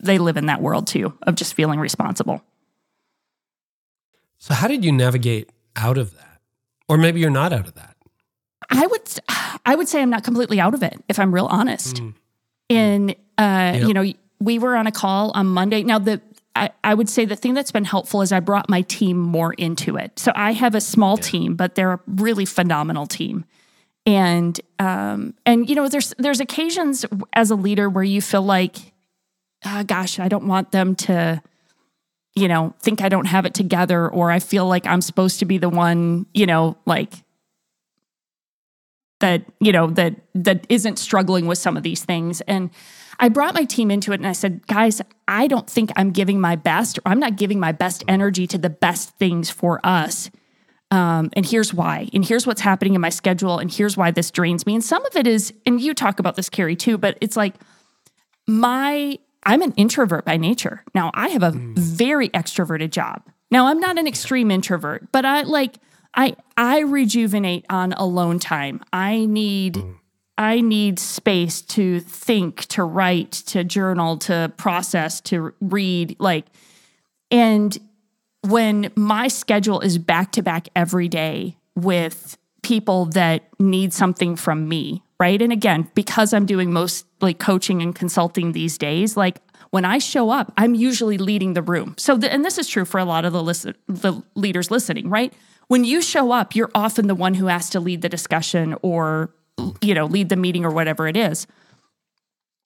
[0.00, 2.42] they live in that world too of just feeling responsible.
[4.38, 6.40] So how did you navigate out of that?
[6.88, 7.96] Or maybe you're not out of that.
[8.70, 9.02] I would
[9.66, 11.96] I would say I'm not completely out of it if I'm real honest.
[11.96, 12.14] Mm.
[12.68, 15.82] In uh, you know, we were on a call on Monday.
[15.82, 16.20] Now the
[16.54, 19.52] I, I would say the thing that's been helpful is I brought my team more
[19.54, 20.18] into it.
[20.18, 23.44] So I have a small team, but they're a really phenomenal team.
[24.06, 28.76] And um, and you know, there's there's occasions as a leader where you feel like,
[29.64, 31.42] oh, gosh, I don't want them to,
[32.34, 35.44] you know, think I don't have it together, or I feel like I'm supposed to
[35.44, 37.12] be the one, you know, like
[39.20, 42.70] that you know that that isn't struggling with some of these things and
[43.18, 46.40] i brought my team into it and i said guys i don't think i'm giving
[46.40, 50.30] my best or i'm not giving my best energy to the best things for us.
[50.90, 52.08] Um, and here's why.
[52.14, 54.74] And here's what's happening in my schedule and here's why this drains me.
[54.74, 57.54] And some of it is and you talk about this Carey too but it's like
[58.46, 60.82] my i'm an introvert by nature.
[60.94, 63.22] Now i have a very extroverted job.
[63.50, 65.76] Now i'm not an extreme introvert but i like
[66.14, 68.82] I I rejuvenate on alone time.
[68.92, 69.84] I need
[70.38, 76.46] I need space to think, to write, to journal, to process, to read like
[77.30, 77.76] and
[78.42, 84.68] when my schedule is back to back every day with people that need something from
[84.68, 85.40] me, right?
[85.40, 89.98] And again, because I'm doing most like coaching and consulting these days, like when I
[89.98, 91.94] show up, I'm usually leading the room.
[91.98, 95.10] So, the, and this is true for a lot of the listen, the leaders listening,
[95.10, 95.32] right?
[95.66, 99.30] When you show up, you're often the one who has to lead the discussion or,
[99.80, 101.46] you know, lead the meeting or whatever it is.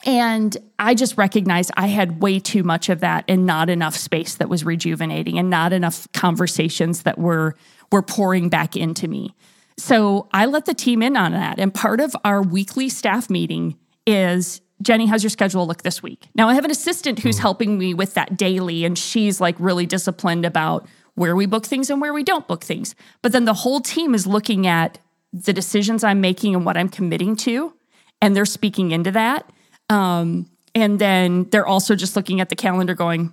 [0.05, 4.35] And I just recognized I had way too much of that and not enough space
[4.37, 7.55] that was rejuvenating and not enough conversations that were
[7.93, 9.35] were pouring back into me.
[9.79, 11.59] So I let the team in on that.
[11.59, 16.27] And part of our weekly staff meeting is Jenni, how's your schedule look this week?
[16.35, 17.43] Now I have an assistant who's hmm.
[17.43, 21.91] helping me with that daily, and she's like really disciplined about where we book things
[21.91, 22.95] and where we don't book things.
[23.21, 24.99] But then the whole team is looking at
[25.33, 27.75] the decisions I'm making and what I'm committing to,
[28.21, 29.51] and they're speaking into that.
[29.89, 33.33] Um, and then they're also just looking at the calendar going,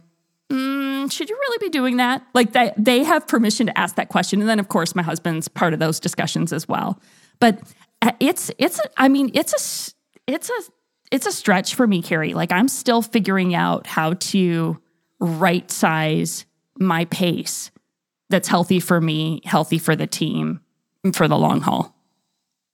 [0.51, 2.25] mm, should you really be doing that?
[2.33, 4.41] Like they, they have permission to ask that question.
[4.41, 6.99] And then of course my husband's part of those discussions as well.
[7.39, 7.59] But
[8.01, 10.71] uh, it's, it's, a, I mean, it's a, it's a,
[11.12, 12.33] it's a stretch for me, Carey.
[12.33, 14.81] Like I'm still figuring out how to
[15.19, 16.45] right size
[16.77, 17.71] my pace
[18.29, 20.62] that's healthy for me, healthy for the team,
[21.13, 21.95] for the long haul.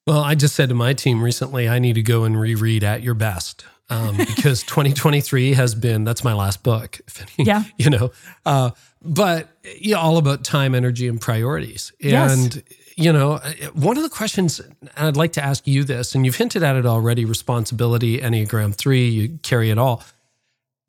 [0.07, 3.01] Well, I just said to my team recently, I need to go and reread At
[3.01, 6.99] Your Best um, because 2023 has been, that's my last book.
[7.37, 7.63] Yeah.
[7.77, 8.11] you know,
[8.45, 11.91] uh, but yeah, all about time, energy, and priorities.
[12.01, 12.59] And, Yes.
[12.95, 13.37] you know,
[13.73, 16.75] one of the questions, and I'd like to ask you this, and you've hinted at
[16.75, 20.03] it already responsibility, Enneagram 3, you carry it all.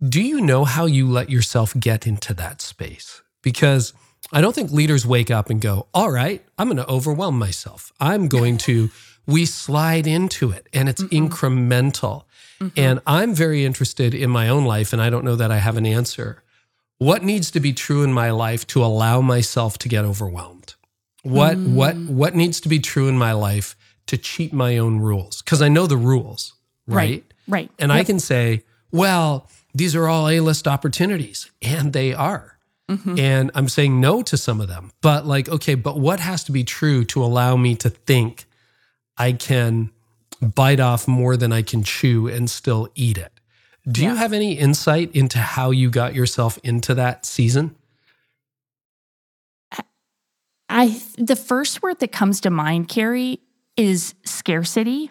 [0.07, 3.22] Do you know how you let yourself get into that space?
[3.42, 3.92] Because
[4.33, 7.92] I don't think leaders wake up and go, all right, I'm going to overwhelm myself.
[8.00, 8.90] I'm going to,
[9.26, 11.26] we slide into it and it's mm-hmm.
[11.26, 12.24] incremental.
[12.61, 12.81] Mm-hmm.
[12.81, 15.76] And I'm very interested in my own life, and I don't know that I have
[15.76, 16.42] an answer.
[16.98, 20.74] What needs to be true in my life to allow myself to get overwhelmed?
[21.22, 22.09] What what mm.
[22.09, 23.76] what needs to be true in my life
[24.07, 25.42] to cheat my own rules?
[25.42, 26.55] Because I know the rules,
[26.87, 27.24] right?
[27.48, 27.70] Right.
[27.79, 32.56] And I can say, well, these are all A-list opportunities, and they are.
[32.90, 33.18] Mm-hmm.
[33.18, 34.92] And I'm saying no to some of them.
[35.03, 38.46] But like, okay, but what has to be true to allow me to think
[39.16, 39.90] I can
[40.40, 43.33] bite off more than I can chew and still eat it?
[43.88, 47.77] Do you have any insight into how you got yourself into that season?
[50.68, 53.38] I the first word that comes to mind, Carey,
[53.77, 55.11] is scarcity.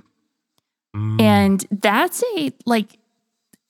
[0.95, 1.21] Mm.
[1.21, 2.99] And that's a like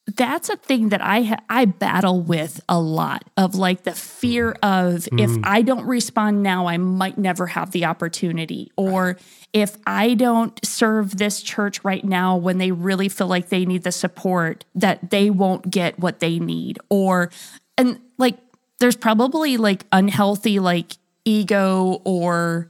[0.08, 4.52] that's a thing that I ha- I battle with a lot of like the fear
[4.62, 8.72] of if I don't respond now I might never have the opportunity.
[8.78, 9.18] Or
[9.52, 13.84] if I don't serve this church right now when they really feel like they need
[13.84, 16.78] the support that they won't get what they need.
[16.89, 17.32] Or
[17.78, 18.38] and like
[18.80, 22.70] there's probably like unhealthy like ego or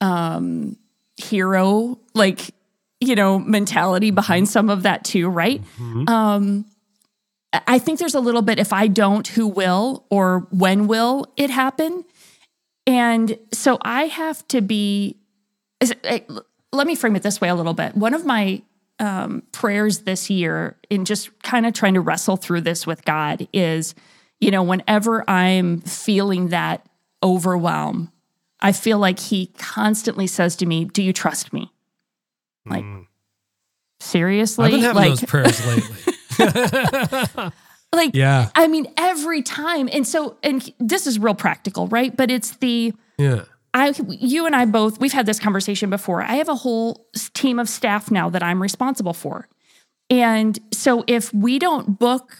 [0.00, 0.78] um
[1.16, 2.54] hero like
[3.02, 5.62] you know mentality behind some of that too right?
[6.08, 6.64] Um
[7.66, 11.50] I- think there's a little bit if i don't who will or when will it
[11.50, 12.04] happen?
[12.86, 15.18] And so i have to be
[16.72, 17.96] let me frame it this way a little bit.
[17.96, 18.62] One of my
[18.98, 23.48] um, prayers this year in just kind of trying to wrestle through this with god
[23.52, 23.94] is
[24.38, 26.86] you know whenever i'm feeling that
[27.22, 28.12] overwhelm
[28.60, 31.71] i feel like he constantly says to me do you trust me
[32.66, 33.06] like mm.
[34.00, 37.50] seriously I've been having like those prayers lately.
[37.92, 38.50] like yeah.
[38.54, 39.88] I mean, every time.
[39.92, 42.16] And so, and this is real practical, right?
[42.16, 43.44] But it's the, Yeah.
[43.74, 46.22] I, you and I both, we've had this conversation before.
[46.22, 49.48] I have a whole team of staff now that I'm responsible for.
[50.10, 52.36] And so if we don't book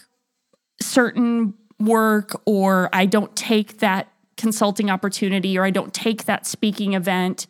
[0.79, 6.93] certain work or I don't take that consulting opportunity or I don't take that speaking
[6.93, 7.47] event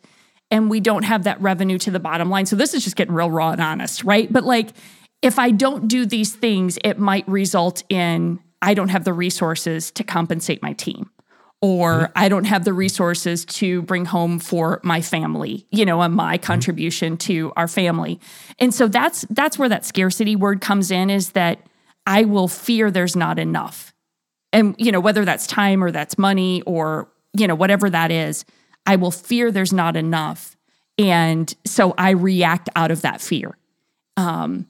[0.54, 2.46] and we don't have that revenue to the bottom line.
[2.46, 4.32] So this is just getting real raw and honest, right?
[4.32, 4.70] But like
[5.20, 9.90] if I don't do these things, it might result in I don't have the resources
[9.90, 11.10] to compensate my team
[11.60, 12.12] or mm-hmm.
[12.14, 16.36] I don't have the resources to bring home for my family, you know, and my
[16.36, 16.44] mm-hmm.
[16.44, 18.20] contribution to our family.
[18.60, 21.58] And so that's that's where that scarcity word comes in is that
[22.06, 23.92] I will fear there's not enough
[24.52, 28.44] and you know whether that's time or that's money or you know whatever that is
[28.86, 30.56] i will fear there's not enough.
[30.96, 33.56] And so i react out of that fear.
[34.16, 34.66] Um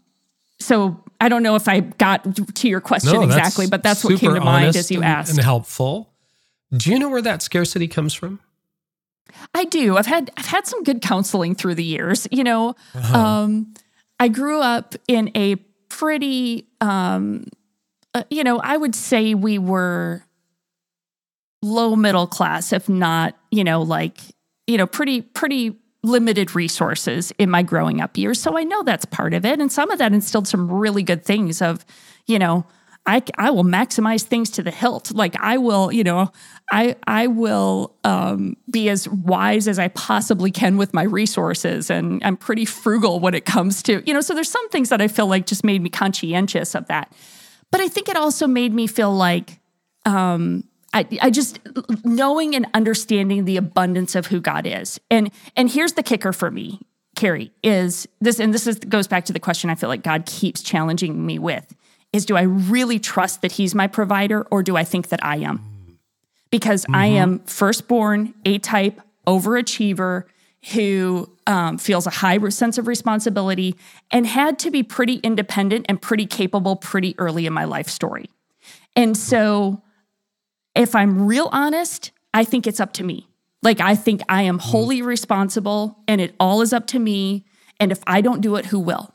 [0.60, 4.18] so i don't know if i got to your question no, exactly but that's what
[4.18, 6.12] came to mind as you asked and helpful.
[6.74, 8.40] Do you know where that scarcity comes from?
[9.54, 9.96] I do.
[9.96, 12.74] I've had i've had some good counseling through the years you know?
[12.94, 13.18] Uh-huh.
[13.18, 13.74] um
[14.18, 15.56] i grew up in a
[15.88, 17.44] pretty um
[18.14, 20.24] uh, you know, I would say we were
[21.62, 24.18] low middle class, if not, you know, like,
[24.66, 28.40] you know, pretty, pretty limited resources in my growing up years.
[28.40, 29.60] So I know that's part of it.
[29.60, 31.84] And some of that instilled some really good things of,
[32.26, 32.66] you know,
[33.06, 35.12] I, I will maximize things to the hilt.
[35.12, 36.32] Like I will, you know,
[36.72, 42.22] I I will um, be as wise as I possibly can with my resources, and
[42.24, 44.22] I'm pretty frugal when it comes to, you know.
[44.22, 47.12] So there's some things that I feel like just made me conscientious of that.
[47.70, 49.60] But I think it also made me feel like
[50.06, 51.58] um, I, I just
[52.04, 55.00] knowing and understanding the abundance of who God is.
[55.10, 56.80] And and here's the kicker for me,
[57.16, 60.24] Carey, is this, and this is goes back to the question I feel like God
[60.24, 61.74] keeps challenging me with
[62.12, 65.38] is do I really trust that He's my provider or do I think that I
[65.38, 65.60] am?
[66.50, 66.94] Because mm-hmm.
[66.94, 70.24] I am firstborn, A type, overachiever,
[70.72, 73.74] who um, feels a high sense of responsibility
[74.12, 78.30] and had to be pretty independent and pretty capable pretty early in my life story.
[78.96, 79.82] And so,
[80.74, 83.28] if I'm real honest, I think it's up to me.
[83.62, 84.68] Like, I think I am mm-hmm.
[84.68, 87.44] wholly responsible and it all is up to me.
[87.80, 89.14] And if I don't do it, who will?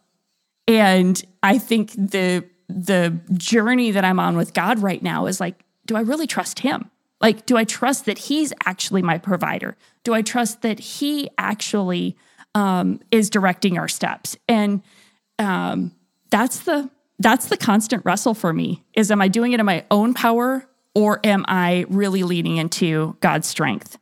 [0.68, 5.66] And I think the the journey that I'm on with God right now is like,
[5.88, 6.92] do I really trust him?
[7.20, 9.76] Like, do I trust that he's actually my provider?
[10.04, 12.16] Do I trust that he actually
[12.54, 14.38] um, is directing our steps?
[14.48, 14.84] And
[15.40, 15.94] um,
[16.30, 19.84] that's the that's the constant wrestle for me is am I doing it in my
[19.90, 23.98] own power or am I really leaning into God's strength?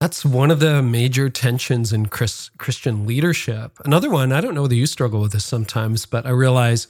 [0.00, 3.78] That's one of the major tensions in Chris, Christian leadership.
[3.84, 6.86] Another one, I don't know whether you struggle with this sometimes, but I realize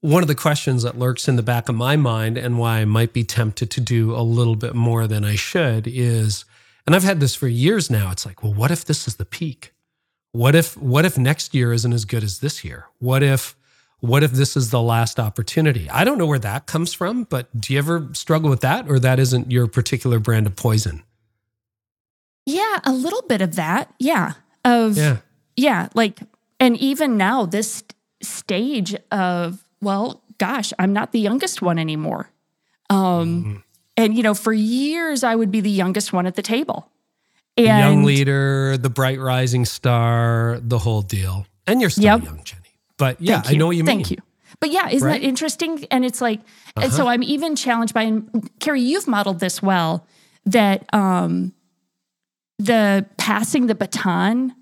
[0.00, 2.84] one of the questions that lurks in the back of my mind and why I
[2.84, 6.44] might be tempted to do a little bit more than I should is,
[6.86, 8.10] and I've had this for years now.
[8.10, 9.72] It's like, well, what if this is the peak?
[10.32, 12.86] What if what if next year isn't as good as this year?
[12.98, 13.56] What if
[14.04, 15.88] what if this is the last opportunity?
[15.90, 18.98] I don't know where that comes from, but do you ever struggle with that or
[18.98, 21.02] that isn't your particular brand of poison?
[22.46, 23.92] Yeah, a little bit of that.
[23.98, 24.34] Yeah.
[24.64, 25.18] Of yeah,
[25.56, 26.20] yeah like
[26.58, 27.84] and even now this
[28.22, 32.30] stage of well, gosh, I'm not the youngest one anymore.
[32.90, 33.62] Um, mm.
[33.96, 36.90] And, you know, for years, I would be the youngest one at the table.
[37.56, 41.46] And, young leader, the bright rising star, the whole deal.
[41.66, 42.24] And you're still yep.
[42.24, 42.63] young, Jenni.
[42.98, 43.96] But yeah, I know what you mean.
[43.96, 44.18] Thank you.
[44.60, 45.20] But yeah, isn't right?
[45.20, 45.84] that interesting?
[45.90, 46.84] And it's like, uh-huh.
[46.84, 47.10] and so uh-huh.
[47.10, 50.06] I'm even challenged by, and Carey, you've modeled this well,
[50.46, 51.52] that um,
[52.58, 54.54] the passing the baton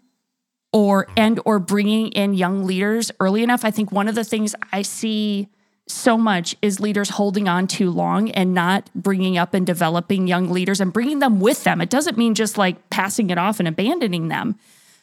[0.73, 4.55] or and or bringing in young leaders early enough i think one of the things
[4.73, 5.49] i see
[5.87, 10.49] so much is leaders holding on too long and not bringing up and developing young
[10.49, 13.69] leaders and bringing them with them it doesn't mean just like passing it off and
[13.69, 14.59] abandoning them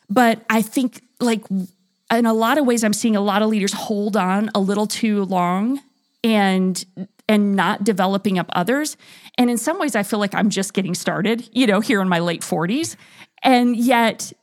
[0.10, 1.44] but i think like
[2.12, 4.88] in a lot of ways i'm seeing a lot of leaders hold on a little
[4.88, 5.80] too long
[6.24, 6.86] and
[7.28, 8.98] and not developing up others
[9.38, 12.10] and in some ways i feel like i'm just getting started you know here in
[12.10, 12.96] my late 40s
[13.44, 14.34] and yet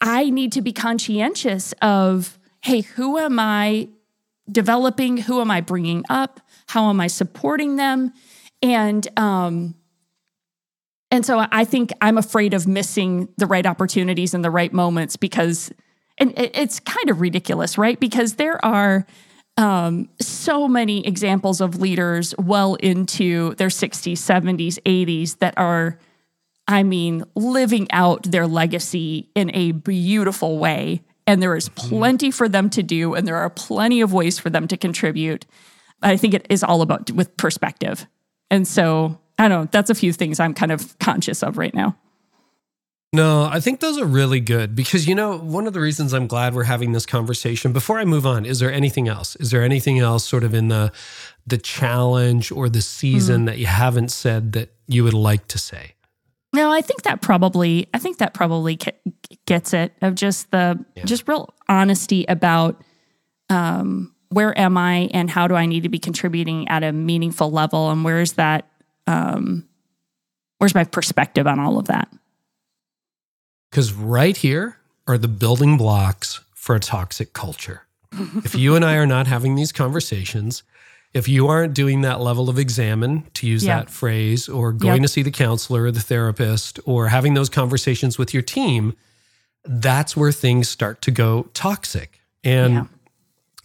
[0.00, 3.88] I need to be conscientious of, hey, who am I
[4.50, 5.16] developing?
[5.18, 6.40] Who am I bringing up?
[6.68, 8.12] How am I supporting them?
[8.62, 9.74] And um,
[11.10, 15.16] and so I think I'm afraid of missing the right opportunities and the right moments
[15.16, 15.72] because,
[16.18, 17.98] and it's kind of ridiculous, right?
[18.00, 19.06] Because there are
[19.56, 25.98] um, so many examples of leaders well into their 60s, 70s, 80s that are
[26.68, 31.02] I mean, living out their legacy in a beautiful way.
[31.26, 31.88] And there is mm-hmm.
[31.88, 35.46] plenty for them to do, and there are plenty of ways for them to contribute.
[36.02, 38.06] I think it is all about with perspective.
[38.50, 41.74] And so, I don't know, that's a few things I'm kind of conscious of right
[41.74, 41.96] now.
[43.16, 46.26] No, I think those are really good because, you know, one of the reasons I'm
[46.26, 49.36] glad we're having this conversation before I move on, is there anything else?
[49.36, 50.92] Is there anything else sort of in the
[51.46, 53.46] the challenge or the season mm.
[53.46, 55.94] that you haven't said that you would like to say?
[56.52, 58.78] No, I think that probably I think that probably
[59.46, 61.04] gets it of just the yeah.
[61.04, 62.82] just real honesty about
[63.48, 67.50] um where am I and how do I need to be contributing at a meaningful
[67.50, 68.68] level and where's that
[69.06, 69.66] um
[70.58, 72.10] where's my perspective on all of that?
[73.70, 77.82] Cuz right here are the building blocks for a toxic culture.
[78.44, 80.62] if you and I are not having these conversations,
[81.12, 83.78] if you aren't doing that level of examine, to use yeah.
[83.78, 85.02] that phrase, or going yep.
[85.02, 88.94] to see the counselor or the therapist, or having those conversations with your team,
[89.64, 92.20] that's where things start to go toxic.
[92.44, 92.84] And yeah.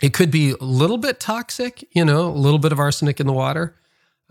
[0.01, 3.27] it could be a little bit toxic, you know, a little bit of arsenic in
[3.27, 3.75] the water.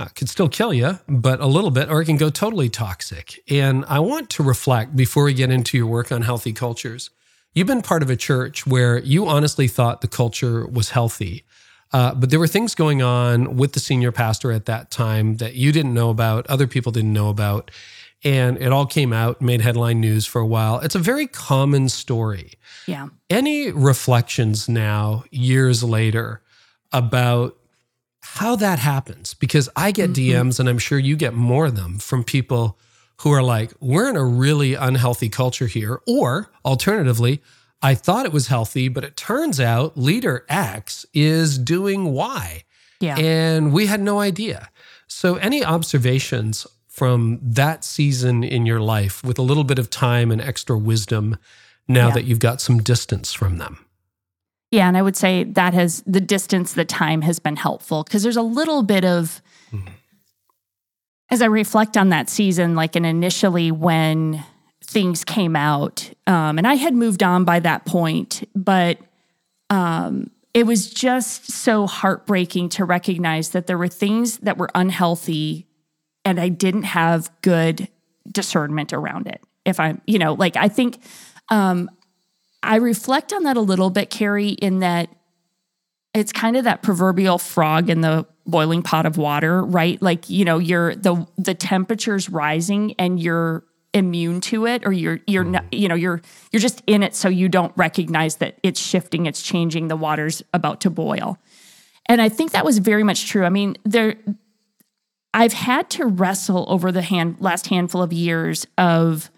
[0.00, 3.38] Uh, could still kill you, but a little bit, or it can go totally toxic.
[3.50, 7.10] And I want to reflect before we get into your work on healthy cultures.
[7.52, 11.44] You've been part of a church where you honestly thought the culture was healthy.
[11.92, 15.52] Uh, but there were things going on with the senior pastor at that time that
[15.52, 17.70] you didn't know about, other people didn't know about.
[18.24, 20.80] And it all came out, made headline news for a while.
[20.80, 22.54] It's a very common story.
[22.86, 23.08] Yeah.
[23.28, 26.40] Any reflections now, years later,
[26.90, 27.58] about
[28.20, 29.34] how that happens?
[29.34, 30.48] Because I get mm-hmm.
[30.48, 32.78] DMs, and I'm sure you get more of them from people
[33.20, 36.00] who are like, we're in a really unhealthy culture here.
[36.06, 37.42] Or alternatively,
[37.82, 42.64] I thought it was healthy, but it turns out leader X is doing Y.
[43.00, 43.16] Yeah.
[43.18, 44.68] And we had no idea.
[45.06, 50.30] So, any observations from that season in your life with a little bit of time
[50.30, 51.38] and extra wisdom
[51.88, 52.14] now yeah.
[52.14, 53.84] that you've got some distance from them?
[54.70, 54.86] Yeah.
[54.86, 58.36] And I would say that has the distance, the time has been helpful because there's
[58.36, 59.42] a little bit of,
[59.72, 59.88] mm-hmm.
[61.30, 64.44] as I reflect on that season, like, and initially when
[64.84, 66.10] things came out.
[66.26, 68.98] Um, and I had moved on by that point, but
[69.70, 75.66] um, it was just so heartbreaking to recognize that there were things that were unhealthy
[76.24, 77.88] and I didn't have good
[78.30, 79.40] discernment around it.
[79.64, 80.98] If I'm, you know, like I think
[81.50, 81.90] um,
[82.62, 85.08] I reflect on that a little bit, Carey, in that
[86.12, 90.00] it's kind of that proverbial frog in the boiling pot of water, right?
[90.02, 95.20] Like, you know, you're the the temperature's rising and you're immune to it or you're
[95.26, 95.82] you're not, mm-hmm.
[95.82, 99.42] you know you're you're just in it so you don't recognize that it's shifting it's
[99.42, 101.38] changing the water's about to boil.
[102.06, 103.44] And i think that was very much true.
[103.44, 104.14] I mean there
[105.34, 109.30] i've had to wrestle over the hand last handful of years of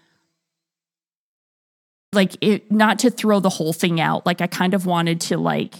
[2.13, 5.37] like it not to throw the whole thing out like i kind of wanted to
[5.37, 5.75] like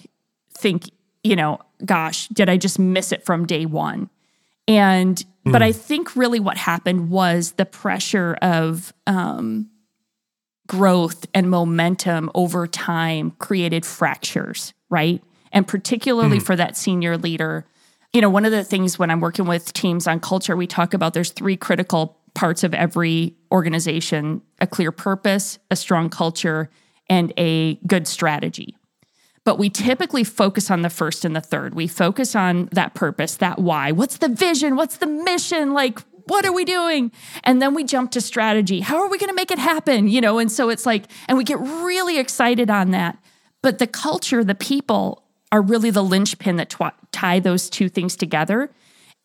[0.52, 0.90] think
[1.24, 4.10] you know gosh did i just miss it from day one
[4.68, 5.52] and mm.
[5.52, 5.78] but I hmm.
[5.78, 9.70] think really what happened was the pressure of um,
[10.68, 15.22] growth and momentum over time created fractures, right?
[15.52, 16.44] And particularly mm.
[16.44, 17.66] for that senior leader,
[18.14, 20.94] you know, one of the things when I'm working with teams on culture, we talk
[20.94, 26.70] about there's three critical parts of every organization a clear purpose, a strong culture,
[27.10, 28.76] and a good strategy.
[29.46, 31.76] But we typically focus on the first and the third.
[31.76, 33.92] We focus on that purpose, that why.
[33.92, 34.76] What's the vision?
[34.78, 35.74] What's the mission?
[35.74, 37.12] Like, what are we doing?
[37.44, 38.80] And then we jump to strategy.
[38.80, 40.08] How are we going to make it happen?
[40.08, 43.18] You know, and so it's like, and we get really excited on that.
[43.62, 46.74] But the culture, the people are really the linchpin that
[47.12, 48.72] tie those two things together.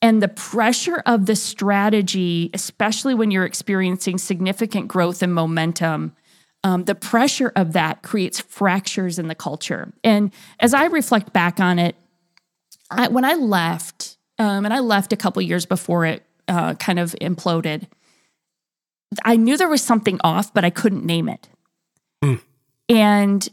[0.01, 6.15] And the pressure of the strategy, especially when you're experiencing significant growth and momentum,
[6.65, 9.93] um, the pressure of that creates fractures in the culture.
[10.05, 11.97] And as I reflect back on it,
[12.91, 16.99] I, when I left, um, and I left a couple years before it uh, kind
[16.99, 17.87] of imploded,
[19.25, 21.49] I knew there was something off, but I couldn't name it.
[22.23, 22.41] Mm.
[22.89, 23.49] And,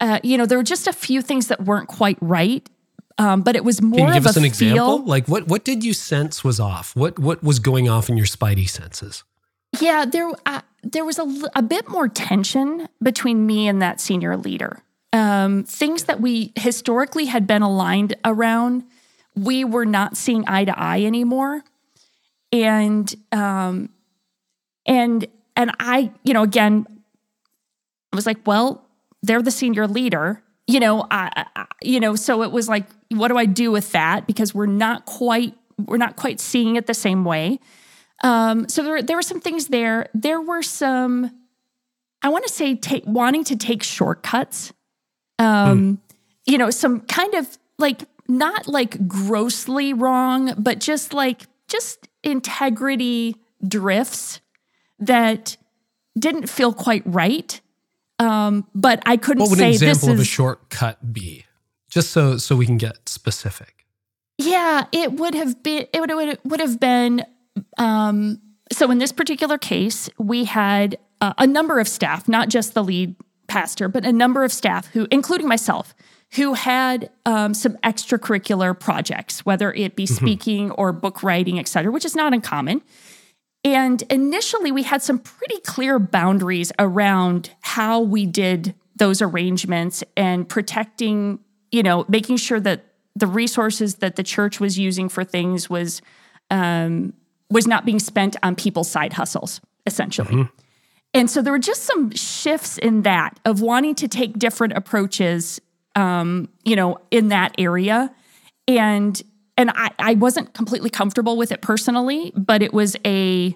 [0.00, 2.68] uh, you know, there were just a few things that weren't quite right.
[3.18, 3.98] Um, but it was more of a.
[3.98, 4.48] Can you give us an feel.
[4.48, 5.04] example?
[5.04, 6.96] Like what what did you sense was off?
[6.96, 9.24] What what was going off in your spidey senses?
[9.80, 14.36] Yeah, there uh, there was a, a bit more tension between me and that senior
[14.36, 14.82] leader.
[15.12, 18.84] Um, things that we historically had been aligned around,
[19.36, 21.62] we were not seeing eye to eye anymore,
[22.50, 23.90] and um,
[24.86, 26.86] and and I, you know, again,
[28.12, 28.84] I was like, well,
[29.22, 33.28] they're the senior leader, you know, I, I, you know, so it was like, what
[33.28, 34.26] do I do with that?
[34.26, 37.58] Because we're not quite we're not quite seeing it the same way.
[38.22, 40.08] Um, so there, there were some things there.
[40.14, 41.30] There were some,
[42.22, 44.72] I want to say, take, wanting to take shortcuts.
[45.38, 45.98] Um, mm.
[46.46, 53.36] You know, some kind of like not like grossly wrong, but just like just integrity
[53.66, 54.40] drifts
[54.98, 55.56] that
[56.18, 57.60] didn't feel quite right.
[58.18, 61.46] Um, but I couldn't What would say an example this of a shortcut be?
[61.90, 63.86] Just so so we can get specific.
[64.38, 65.86] Yeah, it would have been.
[65.92, 67.24] It would would, would have been.
[67.78, 68.40] Um,
[68.72, 72.82] so in this particular case, we had uh, a number of staff, not just the
[72.82, 75.94] lead pastor, but a number of staff who, including myself,
[76.34, 81.92] who had um, some extracurricular projects, whether it be speaking or book writing, et cetera,
[81.92, 82.82] which is not uncommon.
[83.64, 90.48] And initially, we had some pretty clear boundaries around how we did those arrangements and
[90.48, 91.38] protecting,
[91.70, 92.84] you know, making sure that
[93.14, 96.02] the resources that the church was using for things was
[96.50, 97.12] um,
[97.50, 100.48] was not being spent on people's side hustles, essentially.
[101.14, 105.60] And so there were just some shifts in that of wanting to take different approaches,
[105.94, 108.12] um, you know, in that area,
[108.66, 109.22] and
[109.56, 113.54] and I, I wasn't completely comfortable with it personally, but it was a,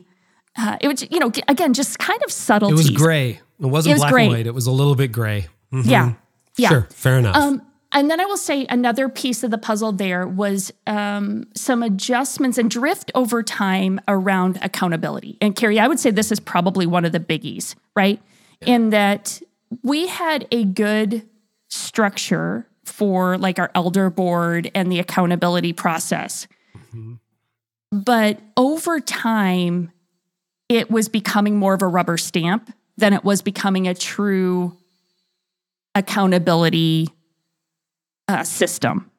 [0.56, 2.70] uh, it was you know again just kind of subtle.
[2.70, 3.40] It was gray.
[3.60, 4.24] It wasn't It was black gray.
[4.24, 4.46] and white.
[4.46, 5.46] It was a little bit gray.
[5.72, 5.86] Mhm.
[5.86, 6.12] Yeah,
[6.56, 6.68] yeah.
[6.68, 6.88] Sure.
[6.90, 7.36] Fair enough.
[7.36, 11.82] Um, and then I will say another piece of the puzzle there was um, some
[11.82, 15.38] adjustments and drift over time around accountability.
[15.40, 18.20] And Carey, I would say this is probably one of the biggies, right?
[18.60, 19.40] In that
[19.82, 21.26] we had a good
[21.68, 26.46] structure for like our elder board and the accountability process.
[27.92, 29.92] But over time,
[30.68, 34.76] it was becoming more of a rubber stamp than it was becoming a true
[35.94, 37.08] accountability
[38.28, 39.10] uh, system.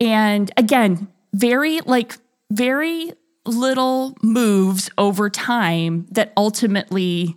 [0.00, 2.16] And again, very like
[2.50, 3.12] very
[3.44, 7.36] little moves over time that ultimately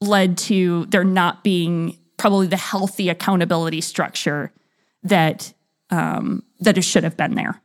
[0.00, 4.52] led to there not being probably the healthy accountability structure
[5.02, 5.54] that
[5.88, 7.62] um, that it should have been there.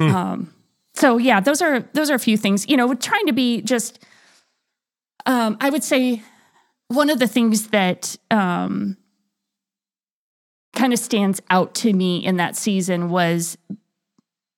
[0.00, 0.54] Um,
[0.94, 2.66] so yeah, those are those are a few things.
[2.66, 4.02] You know, trying to be just.
[5.26, 6.22] Um, I would say
[6.88, 8.96] one of the things that um,
[10.74, 13.58] kind of stands out to me in that season was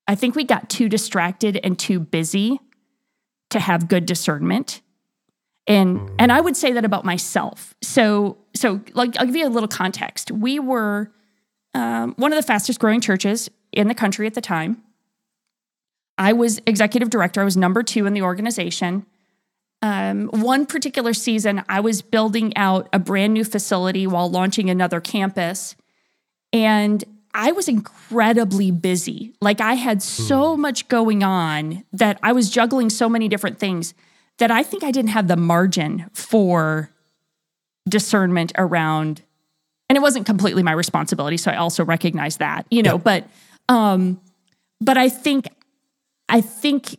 [0.07, 2.61] I think we got too distracted and too busy
[3.50, 4.80] to have good discernment.
[5.67, 7.75] And and I would say that about myself.
[7.83, 10.31] So so like I'll give you a little context.
[10.31, 11.11] We were
[11.75, 14.83] um, one of the fastest growing churches in the country at the time.
[16.19, 17.43] I was executive director.
[17.43, 19.05] I was number two in the organization.
[19.83, 25.01] Um, one particular season, I was building out a brand new facility while launching another
[25.01, 25.77] campus.
[26.53, 27.05] And
[27.35, 29.35] I was incredibly busy.
[29.43, 33.93] Like I had so much going on that I was juggling so many different things
[34.39, 36.91] that I think I didn't have the margin for
[37.89, 39.22] discernment around
[39.89, 43.05] and it wasn't completely my responsibility so I also recognize that, you know, Yep.
[43.05, 43.28] but
[43.68, 44.20] um
[44.80, 45.47] but I think
[46.28, 46.99] I think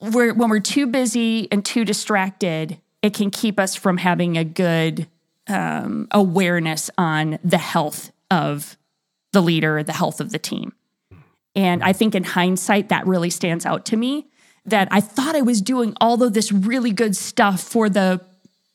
[0.00, 4.44] we're when we're too busy and too distracted, it can keep us from having a
[4.44, 5.08] good
[5.48, 8.76] um, awareness on the health of
[9.32, 10.72] the leader, the health of the team.
[11.54, 14.26] And I think in hindsight, that really stands out to me
[14.66, 18.20] that I thought I was doing all of this really good stuff for the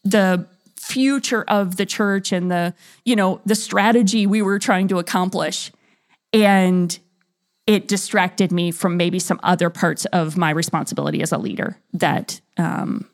[0.03, 2.73] the future of the church and the
[3.05, 5.71] you know the strategy we were trying to accomplish
[6.33, 6.99] and
[7.67, 12.41] it distracted me from maybe some other parts of my responsibility as a leader that
[12.57, 13.07] um,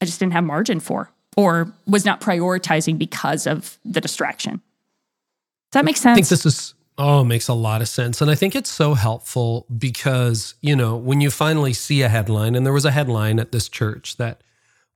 [0.00, 4.60] I just didn't have margin for or was not prioritizing because of the distraction.
[5.70, 6.12] Does that make sense?
[6.12, 8.20] I think this is oh, it makes a lot of sense.
[8.20, 12.54] And I think it's so helpful because, you know, when you finally see a headline,
[12.56, 14.42] and there was a headline at this church that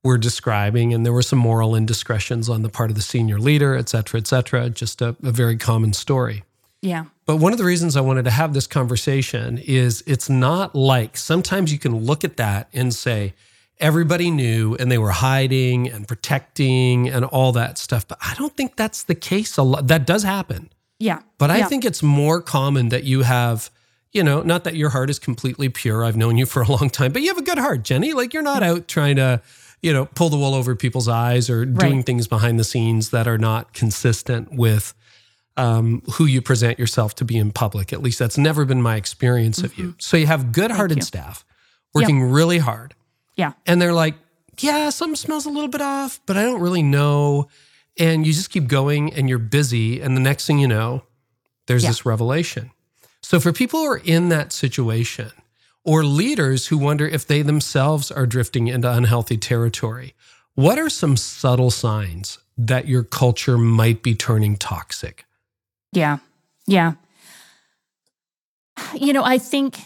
[0.03, 3.77] we're describing, and there were some moral indiscretions on the part of the senior leader,
[3.77, 6.43] et cetera, et cetera, just a, a very common story.
[6.81, 7.05] yeah.
[7.25, 11.15] But one of the reasons I wanted to have this conversation is it's not like
[11.15, 13.33] sometimes you can look at that and say,
[13.79, 18.05] everybody knew and they were hiding and protecting and all that stuff.
[18.05, 19.87] But I don't think that's the case a lot.
[19.87, 20.69] That does happen.
[20.99, 21.19] Yeah.
[21.37, 21.67] But I Yeah.
[21.67, 23.69] think it's more common that you have,
[24.11, 26.03] you know, not that your heart is completely pure.
[26.05, 28.13] I've known you for a long time, but you have a good heart, Jenni.
[28.13, 29.41] Like you're not out trying to,
[29.81, 33.27] you know, pull the wool over people's eyes or doing things behind the scenes that
[33.27, 34.93] are not consistent with
[35.57, 37.91] um, who you present yourself to be in public.
[37.93, 39.93] At least that's never been my experience of you.
[39.99, 41.03] So you have good hearted Mm-hmm.
[41.03, 41.45] staff
[41.93, 42.95] working really hard.
[43.35, 43.51] Yeah.
[43.67, 44.15] And they're like,
[44.59, 47.49] yeah, something smells a little bit off, but I don't really know.
[47.99, 50.01] And you just keep going and you're busy.
[50.01, 51.03] And the next thing you know,
[51.67, 51.89] there's Yeah.
[51.89, 52.71] this revelation.
[53.21, 55.31] So for people who are in that situation,
[55.85, 60.13] or leaders who wonder if they themselves are drifting into unhealthy territory,
[60.55, 65.25] what are some subtle signs that your culture might be turning toxic?
[65.91, 66.17] Yeah.
[66.67, 66.93] Yeah.
[68.95, 69.79] You know, I think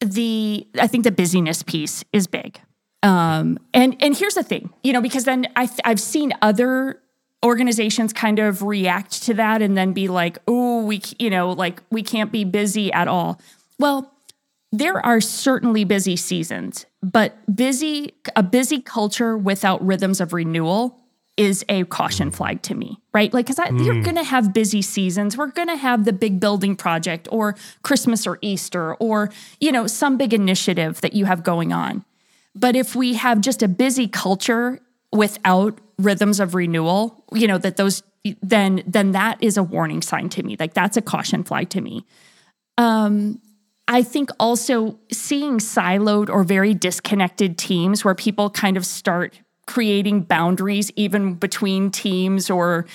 [0.00, 2.60] the I think the busyness piece is big.
[3.02, 7.00] Um, and and here's the thing, you know, because then I I've seen other
[7.44, 11.82] organizations kind of react to that and then be like, oh, we you know, like
[11.90, 13.40] we can't be busy at all.
[13.78, 14.12] Well,
[14.72, 21.00] there are certainly busy seasons, but busy a busy culture without rhythms of renewal
[21.36, 23.32] is a caution flag to me, right?
[23.32, 23.82] Like, because mm.
[23.82, 25.38] you're going to have busy seasons.
[25.38, 29.86] We're going to have the big building project or Christmas or Easter or, you know,
[29.86, 32.04] some big initiative that you have going on.
[32.54, 34.80] But if we have just a busy culture
[35.12, 38.02] without rhythms of renewal, you know, that those,
[38.42, 40.56] then, then that is a warning sign to me.
[40.58, 42.04] Like, that's a caution flag to me.
[42.78, 43.40] Um,
[43.88, 50.22] I think also seeing siloed or very disconnected teams where people kind of start creating
[50.22, 52.86] boundaries even between teams or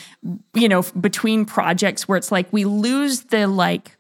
[0.54, 3.98] you know between projects where it's like we lose the like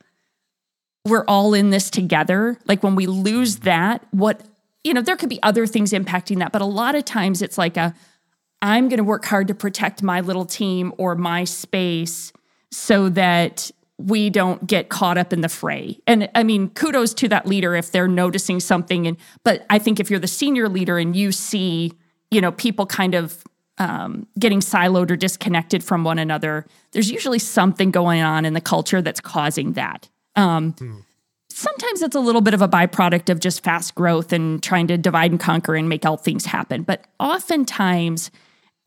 [1.05, 4.41] we're all in this together like when we lose that what
[4.83, 7.57] you know there could be other things impacting that but a lot of times it's
[7.57, 7.93] like a
[8.61, 12.31] i'm going to work hard to protect my little team or my space
[12.71, 15.97] so that we don't get caught up in the fray.
[16.05, 19.07] And I mean, kudos to that leader if they're noticing something.
[19.07, 21.93] And but I think if you're the senior leader and you see
[22.31, 23.43] you know, people kind of
[23.77, 28.61] um, getting siloed or disconnected from one another, there's usually something going on in the
[28.61, 30.09] culture that's causing that.
[30.35, 31.03] Um, mm.
[31.49, 34.97] Sometimes it's a little bit of a byproduct of just fast growth and trying to
[34.97, 36.83] divide and conquer and make all things happen.
[36.83, 38.31] But oftentimes,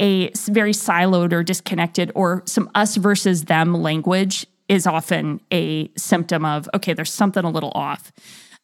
[0.01, 6.45] a very siloed or disconnected or some us versus them language is often a symptom
[6.45, 8.13] of okay, there's something a little off.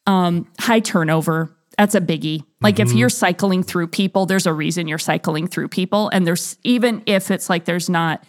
[0.07, 2.45] Um, high turnover, that's a biggie.
[2.61, 2.91] Like mm-hmm.
[2.91, 6.09] if you're cycling through people, there's a reason you're cycling through people.
[6.11, 8.25] And there's even if it's like there's not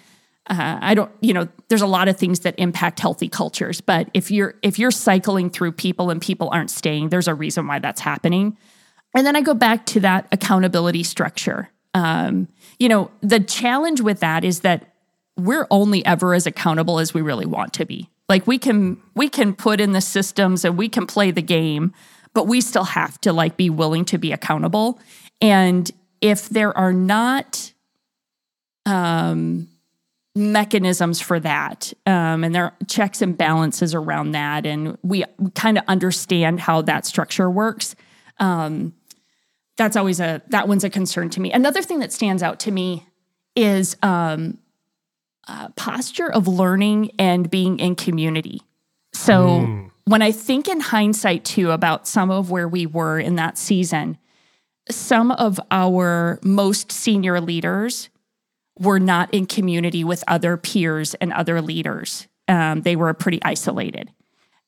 [0.47, 4.09] uh, I don't, you know, there's a lot of things that impact healthy cultures, but
[4.13, 7.79] if you're if you're cycling through people and people aren't staying, there's a reason why
[7.79, 8.57] that's happening.
[9.15, 11.69] And then I go back to that accountability structure.
[11.93, 12.47] Um,
[12.79, 14.93] you know, the challenge with that is that
[15.37, 18.09] we're only ever as accountable as we really want to be.
[18.27, 21.93] Like we can we can put in the systems and we can play the game,
[22.33, 24.99] but we still have to like be willing to be accountable.
[25.41, 25.89] And
[26.21, 27.71] if there are not
[28.85, 29.67] um,
[30.35, 35.23] mechanisms for that, um, and there are checks and balances around that, and we,
[35.53, 37.95] kind of understand how that structure works,
[38.39, 38.93] um,
[39.77, 41.51] that's always a that one's a concern to me.
[41.51, 43.05] Another thing that stands out to me
[43.55, 44.57] is um,
[45.75, 48.61] posture of learning and being in community.
[49.13, 49.47] So.
[49.47, 53.57] Mm when I think in hindsight too about some of where we were in that
[53.57, 54.17] season,
[54.89, 58.09] some of our most senior leaders
[58.77, 62.27] were not in community with other peers and other leaders.
[62.47, 64.11] Um, they were pretty isolated.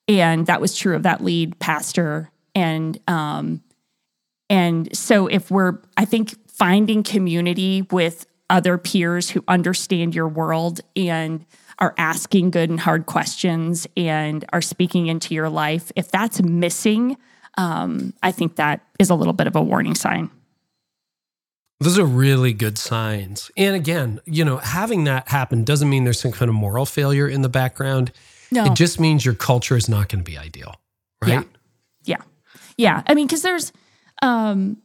[0.08, 2.32] And that was true of that lead pastor.
[2.56, 3.62] And um,
[4.50, 10.82] and so if we're, I think finding community with other peers who understand your world
[10.96, 11.46] and
[11.80, 17.18] are asking good and hard questions and are speaking into your life, if that's missing,
[17.58, 20.30] um, I think that is a little bit of a warning sign.
[21.80, 23.52] Those are really good signs.
[23.56, 27.28] And again, you know, having that happen doesn't mean there's some kind of moral failure
[27.28, 28.12] in the background.
[28.50, 28.66] No.
[28.66, 30.76] It just means your culture is not going to be ideal,
[31.22, 31.46] right?
[32.04, 32.18] Yeah.
[32.18, 32.22] Yeah.
[32.78, 33.04] Yeah.
[33.06, 33.72] I mean, because there's,
[34.22, 34.78] um,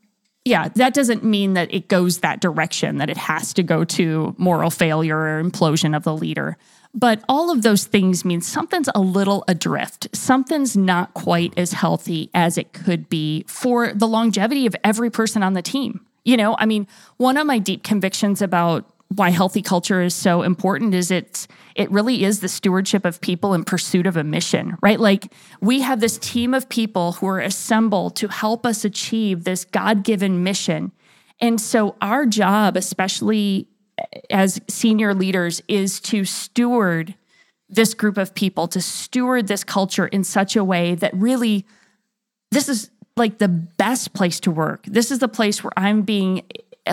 [0.44, 4.34] yeah, that doesn't mean that it goes that direction, that it has to go to
[4.38, 6.56] moral failure or implosion of the leader.
[6.94, 10.08] But all of those things mean something's a little adrift.
[10.12, 15.42] Something's not quite as healthy as it could be for the longevity of every person
[15.42, 16.04] on the team.
[16.24, 20.42] You know, I mean, one of my deep convictions about why healthy culture is so
[20.42, 24.76] important is it's it really is the stewardship of people in pursuit of a mission,
[24.82, 25.00] right?
[25.00, 29.64] Like we have this team of people who are assembled to help us achieve this
[29.64, 30.92] God-given mission.
[31.40, 33.68] And so our job, especially
[34.30, 37.14] as senior leaders is to steward
[37.68, 41.64] this group of people, to steward this culture in such a way that really
[42.50, 44.84] this is like the best place to work.
[44.86, 46.42] This is the place where I'm being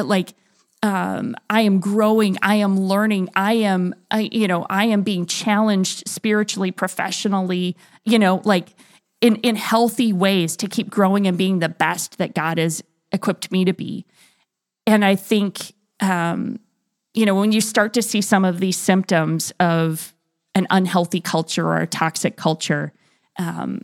[0.04, 0.34] like
[0.82, 5.26] um, I am growing, I am learning, I am, I, you know, I am being
[5.26, 7.76] challenged spiritually, professionally,
[8.06, 8.70] you know, like
[9.20, 13.52] in in healthy ways to keep growing and being the best that God has equipped
[13.52, 14.06] me to be.
[14.88, 16.60] And I think um,
[17.14, 20.14] you know, when you start to see some of these symptoms of
[20.56, 22.94] an unhealthy culture or a toxic culture,
[23.38, 23.82] um,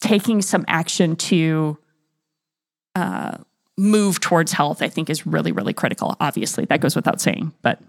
[0.00, 1.78] taking some action to
[2.94, 3.38] uh,
[3.76, 6.16] move towards health, I think, is really, really critical.
[6.20, 7.52] Obviously, that goes without saying.
[7.62, 7.80] But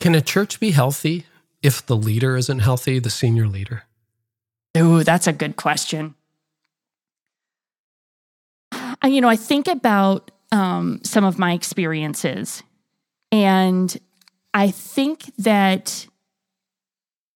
[0.00, 1.26] can a church be healthy
[1.62, 3.84] if the leader isn't healthy, the senior leader?
[4.76, 6.14] Ooh, that's a good question.
[8.74, 12.62] uh, you know, I think about um, some of my experiences,
[13.30, 13.96] and
[14.52, 16.06] I think that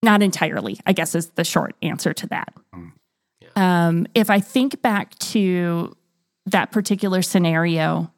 [0.02, 2.54] not entirely, I guess, is the short answer to that.
[3.56, 5.96] Um, if I think back to
[6.50, 8.12] that particular scenario,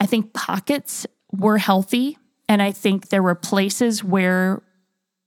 [0.00, 2.18] I think pockets were healthy.
[2.48, 4.62] And I think there were places where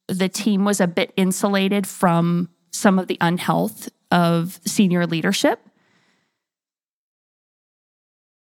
[0.08, 5.60] the team was a bit insulated from some of the unhealth of senior leadership.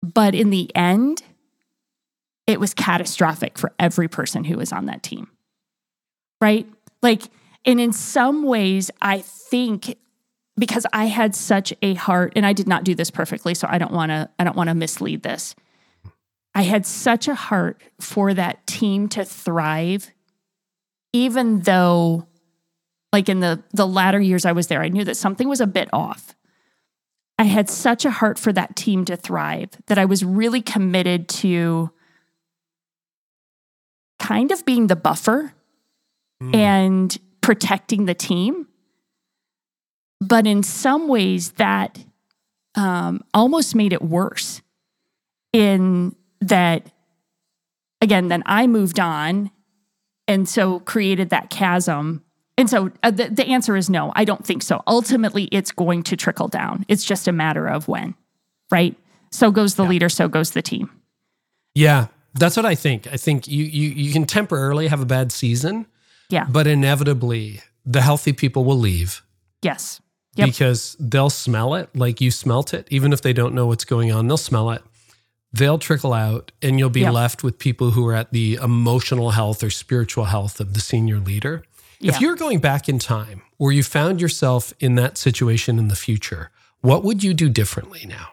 [0.02, 1.24] But in the end,
[2.48, 5.30] it was catastrophic for every person who was on that team.
[6.40, 6.68] Right?
[7.02, 7.24] Like,
[7.66, 9.98] and in some ways, I think
[10.60, 13.78] because I had such a heart, and I did not do this perfectly, so I
[13.78, 15.56] don't want to, I don't want to mislead this.
[16.54, 20.12] I had such a heart for that team to thrive,
[21.14, 22.28] even though,
[23.14, 25.68] like in the the latter years I was there, I knew that something was a
[25.68, 26.36] bit off.
[27.38, 31.30] I had such a heart for that team to thrive that I was really committed
[31.30, 31.90] to
[34.20, 35.54] kind of being the buffer
[36.44, 36.54] mm.
[36.54, 38.68] and protecting the team.
[40.22, 42.04] But in some ways, that
[42.76, 44.62] um, almost made it worse
[45.54, 46.92] in that,
[48.02, 49.52] again, then I moved on
[50.28, 52.24] and so created that chasm.
[52.58, 54.84] And so uh, the, the answer is no, I don't think so.
[54.86, 56.86] Ultimately, it's going to trickle down.
[56.88, 58.16] It's just a matter of when,
[58.70, 58.96] right?
[59.32, 59.90] So goes the yeah.
[59.90, 60.92] leader, so goes the team.
[61.74, 63.08] Yeah, that's what I think.
[63.08, 65.86] I think you you you can temporarily have a bad season.
[66.30, 66.46] Yeah.
[66.50, 69.24] But inevitably the healthy people will leave.
[69.62, 70.02] Yes.
[70.36, 70.48] Yep.
[70.48, 72.88] Because they'll smell it like you smelt it.
[72.92, 74.82] Even if they don't know what's going on, they'll smell it.
[75.52, 77.14] They'll trickle out, and you'll be yep.
[77.14, 81.18] left with people who are at the emotional health or spiritual health of the senior
[81.18, 81.64] leader.
[82.00, 82.14] Yeah.
[82.14, 85.96] If you're going back in time or you found yourself in that situation in the
[85.96, 86.52] future,
[86.82, 88.30] what would you do differently now?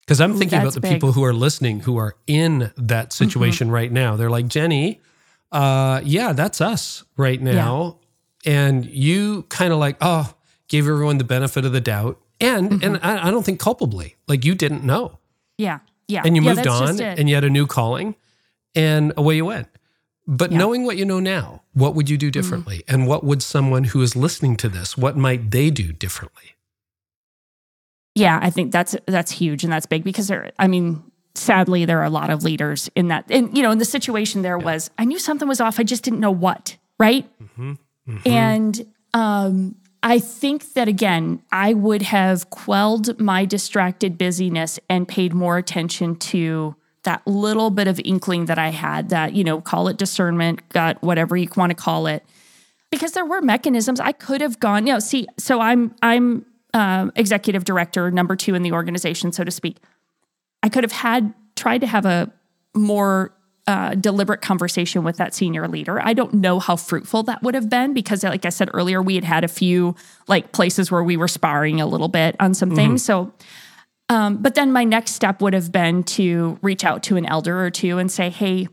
[0.00, 0.92] Because I'm thinking Ooh, about the big.
[0.92, 3.24] people who are listening who are in that mm-hmm.
[3.24, 3.74] situation mm-hmm.
[3.74, 4.16] right now.
[4.16, 5.00] They're like, Jenni,
[5.52, 7.98] uh, yeah, that's us right now.
[8.44, 10.34] And you kind of like, oh,
[10.68, 12.20] gave everyone the benefit of the doubt.
[12.40, 12.84] And mm-hmm.
[12.84, 14.16] and I, I, don't think culpably.
[14.26, 15.18] Like you didn't know.
[15.56, 15.78] Yeah.
[16.08, 16.22] Yeah.
[16.24, 18.16] And you yeah, moved on and you had a new calling
[18.74, 19.68] and away you went.
[20.26, 20.58] But yeah.
[20.58, 22.32] knowing what you know now, what would you do mm-hmm.
[22.32, 22.78] differently?
[22.78, 22.94] Mm-hmm.
[22.94, 26.56] And what would someone who is listening to this, what might they do differently?
[28.14, 31.02] Yeah, I think that's that's huge and that's big because there I mean,
[31.34, 34.42] sadly there are a lot of leaders in that and you know, in the situation
[34.42, 34.64] there yeah.
[34.64, 37.28] was I knew something was off, I just didn't know what, right?
[37.42, 37.74] Mm-hmm.
[38.08, 38.28] Mm-hmm.
[38.28, 45.32] And um I think that again, I would have quelled my distracted busyness and paid
[45.32, 49.88] more attention to that little bit of inkling that I had that, you know, call
[49.88, 52.22] it discernment, gut, whatever you want to call it.
[52.90, 56.44] Because there were mechanisms I could have gone, you know, see, so I'm I'm
[56.74, 59.78] um, executive director, number two in the organization, so to speak.
[60.62, 62.30] I could have had tried to have a
[62.74, 63.34] more
[63.66, 66.00] uh, deliberate conversation with that senior leader.
[66.00, 69.14] I don't know how fruitful that would have been because, like I said earlier, we
[69.14, 69.94] had had a few
[70.28, 72.76] like places where we were sparring a little bit on some mm-hmm.
[72.76, 73.04] things.
[73.04, 73.32] So,
[74.10, 77.64] um, but then my next step would have been to reach out to an elder
[77.64, 78.68] or two and say, "Hey,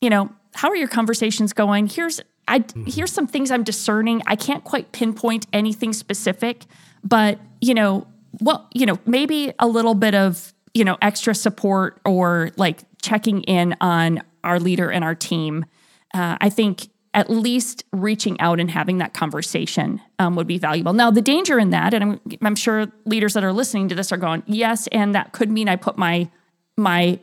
[0.00, 1.86] you know, how are your conversations going?
[1.86, 2.84] Here's I mm-hmm.
[2.86, 4.22] here's some things I'm discerning.
[4.26, 6.64] I can't quite pinpoint anything specific,
[7.04, 8.06] but you know,
[8.40, 13.42] well, you know, maybe a little bit of you know extra support or like checking
[13.44, 15.64] in on our leader and our team.
[16.12, 20.92] Uh, I think at least reaching out and having that conversation um, would be valuable.
[20.92, 24.12] Now, the danger in that, and I'm, I'm sure leaders that are listening to this
[24.12, 26.28] are going, yes, and that could mean I put my
[26.76, 27.18] my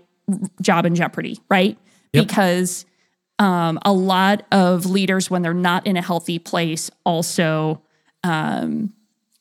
[0.61, 1.77] job in jeopardy, right?
[2.13, 2.27] Yep.
[2.27, 2.85] Because
[3.37, 7.83] um, a lot of leaders, when they're not in a healthy place, also
[8.23, 8.93] um,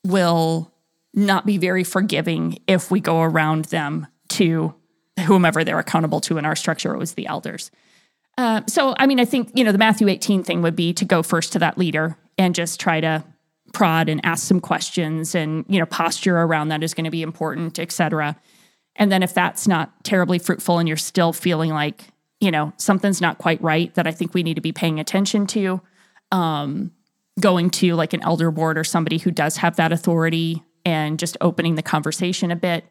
[0.05, 0.72] will
[1.15, 4.75] not be very forgiving if we go around them to
[5.27, 6.95] whomever they're accountable to in our structure.
[6.95, 7.71] It was the elders.
[8.39, 11.05] Uh, so, I mean, I think, you know, the Matthew 18 thing would be to
[11.05, 13.23] go first to that leader and just try to
[13.75, 17.23] prod and ask some questions and, you know, posture around that is going to be
[17.23, 18.37] important, et cetera.
[18.97, 22.05] And then if that's not terribly fruitful and you're still feeling like,
[22.41, 25.47] you know, something's not quite right that I think we need to be paying attention
[25.49, 25.81] to,
[26.31, 26.91] um,
[27.41, 31.37] going to like an elder board or somebody who does have that authority and just
[31.41, 32.85] opening the conversation a bit.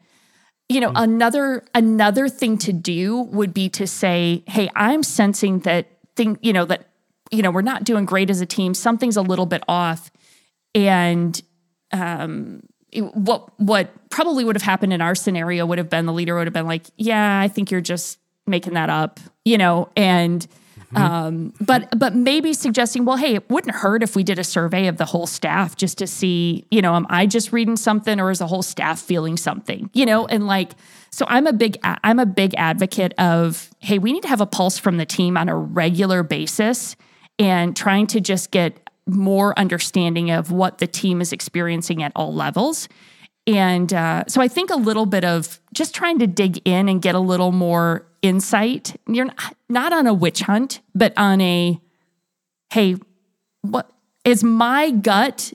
[0.68, 1.02] You know mm-hmm.
[1.02, 6.52] another another thing to do would be to say hey i'm sensing that thing you
[6.52, 6.88] know that
[7.30, 8.72] you know we're not doing great as a team.
[8.72, 10.10] Something's a little bit off.
[10.74, 11.40] And
[11.92, 12.62] um
[12.94, 16.46] what what probably would have happened in our scenario would have been the leader would
[16.46, 19.88] have been like yeah i think you're just making that up you know?
[19.96, 20.46] And
[20.94, 24.86] Um, but but maybe suggesting, well, hey, it wouldn't hurt if we did a survey
[24.86, 28.30] of the whole staff just to see, you know, am I just reading something or
[28.30, 29.90] is the whole staff feeling something?
[29.94, 30.72] You know, and like
[31.10, 34.46] so I'm a big I'm a big advocate of, hey, we need to have a
[34.46, 36.96] pulse from the team on a regular basis
[37.38, 42.32] and trying to just get more understanding of what the team is experiencing at all
[42.32, 42.88] levels.
[43.46, 47.02] And uh, so I think a little bit of just trying to dig in and
[47.02, 48.96] get a little more insight.
[49.08, 51.80] You're not, not on a witch hunt, but on a,
[52.70, 52.96] hey,
[53.62, 53.90] what
[54.24, 55.52] is my gut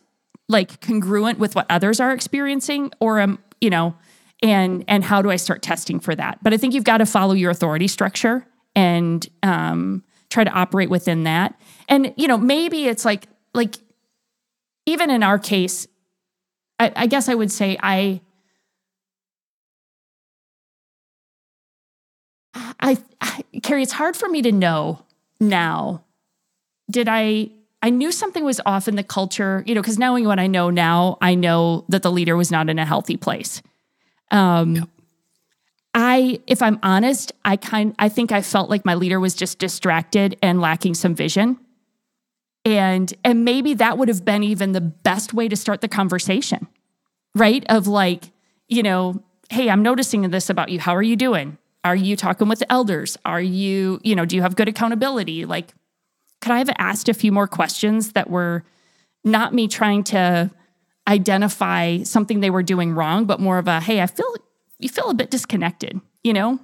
[0.50, 3.96] like congruent with what others are experiencing, or am you know,
[4.42, 6.40] and and how do I start testing for that?
[6.42, 10.90] But I think you've got to follow your authority structure and um, try to operate
[10.90, 11.60] within that.
[11.90, 13.76] And you know, maybe it's like like
[14.86, 15.88] even in our case,
[16.80, 18.22] I, I guess I would say I
[22.80, 25.04] I, I Carey, it's hard for me to know
[25.40, 26.04] now.
[26.90, 27.50] Did I
[27.82, 30.70] I knew something was off in the culture, you know, because knowing what I know
[30.70, 33.62] now, I know that the leader was not in a healthy place.
[34.32, 34.84] Um yeah.
[36.00, 39.58] I, if I'm honest, I kind I think I felt like my leader was just
[39.58, 41.58] distracted and lacking some vision.
[42.68, 46.68] And and maybe that would have been even the best way to start the conversation.
[47.34, 47.64] Right?
[47.70, 48.32] Of like,
[48.68, 50.80] you know, hey, I'm noticing this about you.
[50.80, 51.58] How are you doing?
[51.86, 53.18] Are you talking with the elders?
[53.24, 55.46] Are you, you know, do you have good accountability?
[55.46, 55.74] Like,
[56.42, 58.66] could I have asked a few more questions that were
[59.24, 60.52] not me trying to
[61.08, 64.36] identify something they were doing wrong, but more of a, hey, I feel
[64.80, 66.60] you feel a bit disconnected, you know?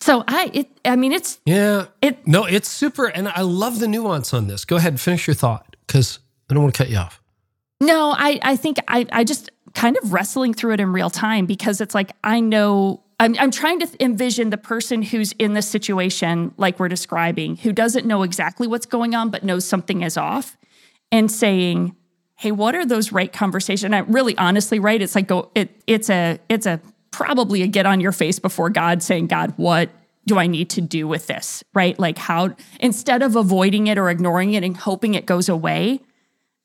[0.00, 1.86] So I it I mean it's Yeah.
[2.02, 4.64] It No, it's super and I love the nuance on this.
[4.64, 6.18] Go ahead and finish your thought cuz
[6.50, 7.20] I don't want to cut you off.
[7.80, 11.46] No, I I think I I just kind of wrestling through it in real time
[11.46, 15.66] because it's like I know I'm, I'm trying to envision the person who's in this
[15.66, 20.18] situation, like we're describing, who doesn't know exactly what's going on, but knows something is
[20.18, 20.56] off,
[21.10, 21.96] and saying,
[22.36, 25.00] "Hey, what are those right conversations?" And I really, honestly, right?
[25.00, 25.50] It's like go.
[25.54, 26.80] It it's a it's a
[27.16, 29.88] probably a get on your face before God, saying, "God, what
[30.26, 31.98] do I need to do with this?" Right?
[31.98, 36.00] Like how instead of avoiding it or ignoring it and hoping it goes away,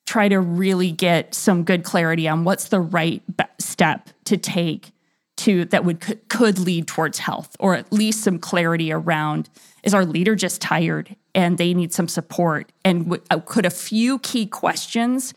[0.06, 3.22] try to really get some good clarity on what's the right
[3.58, 4.92] step to take
[5.38, 9.48] to that would could lead towards health or at least some clarity around
[9.82, 14.18] is our leader just tired and they need some support and uh, could a few
[14.18, 15.32] key questions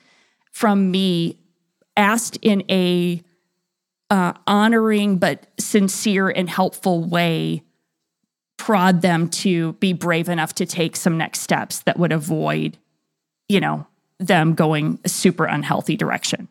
[0.51, 1.38] from me
[1.95, 3.24] asked in a
[4.09, 7.63] uh, honoring but sincere and helpful way
[8.57, 12.77] prod them to be brave enough to take some next steps that would avoid
[13.49, 13.85] you know
[14.19, 16.47] them going a super unhealthy direction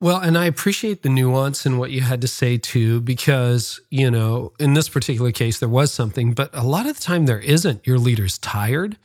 [0.00, 4.10] well, and I appreciate the nuance in what you had to say too, because, you
[4.10, 7.40] know, in this particular case, there was something, but a lot of the time there
[7.40, 7.86] isn't.
[7.86, 8.98] Your leader's tired.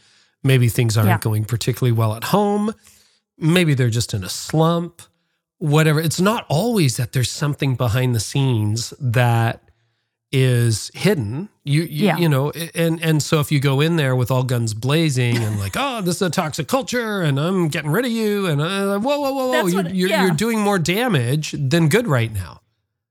[0.44, 1.20] Maybe things aren't yeah.
[1.20, 2.74] going particularly well at home.
[3.38, 5.02] Maybe they're just in a slump,
[5.62, 6.02] whatever.
[6.02, 9.62] It's not always that there's something behind the scenes that
[10.32, 11.50] is hidden.
[11.64, 12.18] You, you, yeah.
[12.18, 15.60] you know, and and so if you go in there with all guns blazing and
[15.60, 18.98] like, oh, this is a toxic culture, and I'm getting rid of you, and uh,
[19.00, 20.26] whoa, whoa, whoa, whoa, you're, you're, yeah.
[20.26, 22.62] you're doing more damage than good right now.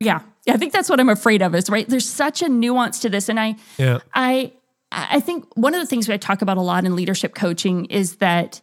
[0.01, 1.55] Yeah, I think that's what I'm afraid of.
[1.55, 1.89] Is right.
[1.89, 4.53] There's such a nuance to this, and I, yeah, I,
[4.91, 8.17] I think one of the things we talk about a lot in leadership coaching is
[8.17, 8.61] that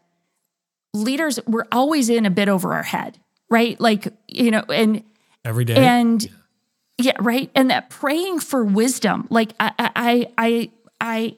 [0.94, 3.20] leaders we're always in a bit over our head,
[3.50, 3.80] right?
[3.80, 5.04] Like you know, and
[5.46, 6.28] every day, and
[6.98, 7.52] yeah, right.
[7.54, 11.38] And that praying for wisdom, like I, I, I, I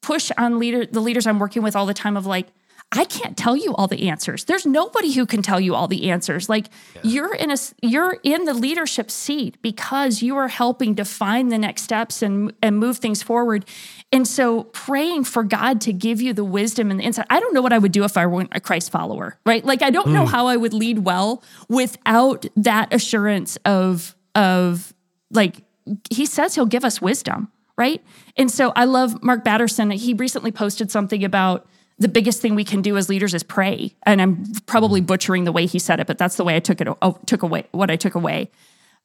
[0.00, 2.46] push on leader the leaders I'm working with all the time of like,
[2.92, 4.44] I can't tell you all the answers.
[4.44, 6.48] There's nobody who can tell you all the answers.
[6.48, 6.66] Like
[6.96, 7.00] yeah.
[7.04, 11.82] you're in a you're in the leadership seat because you are helping define the next
[11.82, 13.64] steps and and move things forward.
[14.10, 17.26] And so praying for God to give you the wisdom and the insight.
[17.30, 19.64] I don't know what I would do if I weren't a Christ follower, right?
[19.64, 20.14] Like I don't mm.
[20.14, 24.92] know how I would lead well without that assurance of of
[25.30, 25.62] like
[26.10, 28.02] he says he'll give us wisdom, right?
[28.36, 29.92] And so I love Mark Batterson.
[29.92, 31.68] He recently posted something about
[32.00, 33.94] the biggest thing we can do as leaders is pray.
[34.04, 36.80] And I'm probably butchering the way he said it, but that's the way I took
[36.80, 36.88] it.
[37.26, 38.50] Took away what I took away.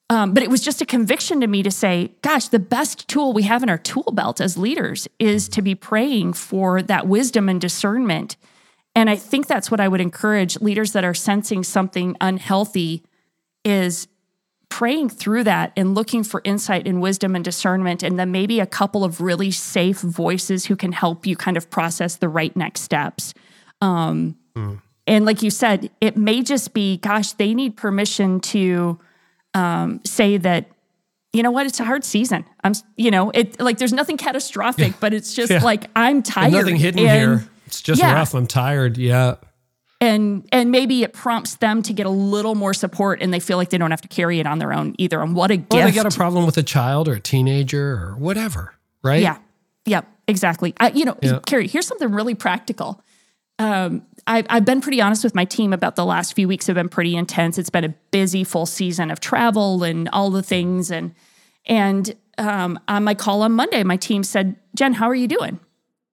[0.10, 3.34] Um, but it was just a conviction to me to say, gosh, the best tool
[3.34, 7.50] we have in our tool belt as leaders is to be praying for that wisdom
[7.50, 8.38] and discernment.
[8.96, 13.04] And I think that's what I would encourage leaders that are sensing something unhealthy
[13.66, 14.08] is
[14.70, 18.66] praying through that and looking for insight and wisdom and discernment, and then maybe a
[18.66, 22.82] couple of really safe voices who can help you kind of process the right next
[22.82, 23.34] steps.
[23.82, 24.82] Um, mm.
[25.08, 29.00] And like you said, it may just be, gosh, they need permission to
[29.54, 30.68] um, say that,
[31.32, 31.68] you know what?
[31.68, 32.46] It's a hard season.
[32.64, 35.64] I'm, you know, it like there's nothing catastrophic, but it's just Yeah.
[35.64, 36.46] like I'm tired.
[36.46, 37.50] And nothing hidden and- here.
[37.68, 38.14] It's just yeah.
[38.14, 38.34] rough.
[38.36, 38.98] I'm tired.
[38.98, 39.36] Yeah.
[40.06, 43.58] And and maybe it prompts them to get a little more support and they feel
[43.58, 45.20] like they don't have to carry it on their own either.
[45.22, 47.94] And what a gift Or they got a problem with a child or a teenager
[47.94, 49.22] or whatever, right?
[49.22, 49.38] yeah.
[49.86, 50.08] Yep.
[50.28, 50.74] Exactly.
[50.80, 51.40] I, you know Yeah.
[51.46, 53.02] carey here's something really practical.
[53.58, 56.76] Um, I, I've been pretty honest with my team about the last few weeks have
[56.76, 57.58] been pretty intense.
[57.58, 60.92] It's been a busy full season of travel and all the things.
[60.92, 61.14] And
[61.66, 65.58] and um, on my call on monday my team said jen how are you doing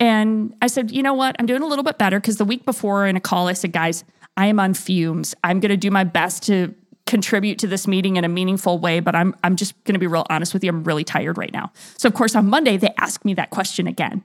[0.02, 1.36] And I said, you know what?
[1.38, 3.70] I'm doing a little bit better because the week before in a call, I said,
[3.70, 4.02] guys,
[4.36, 5.32] I am on fumes.
[5.44, 6.74] I'm going to do my best to
[7.06, 10.08] contribute to this meeting in a meaningful way, but I'm I'm just going to be
[10.08, 10.70] real honest with you.
[10.70, 11.70] I'm really tired right now.
[11.98, 14.24] So of course on Monday they asked me that question again,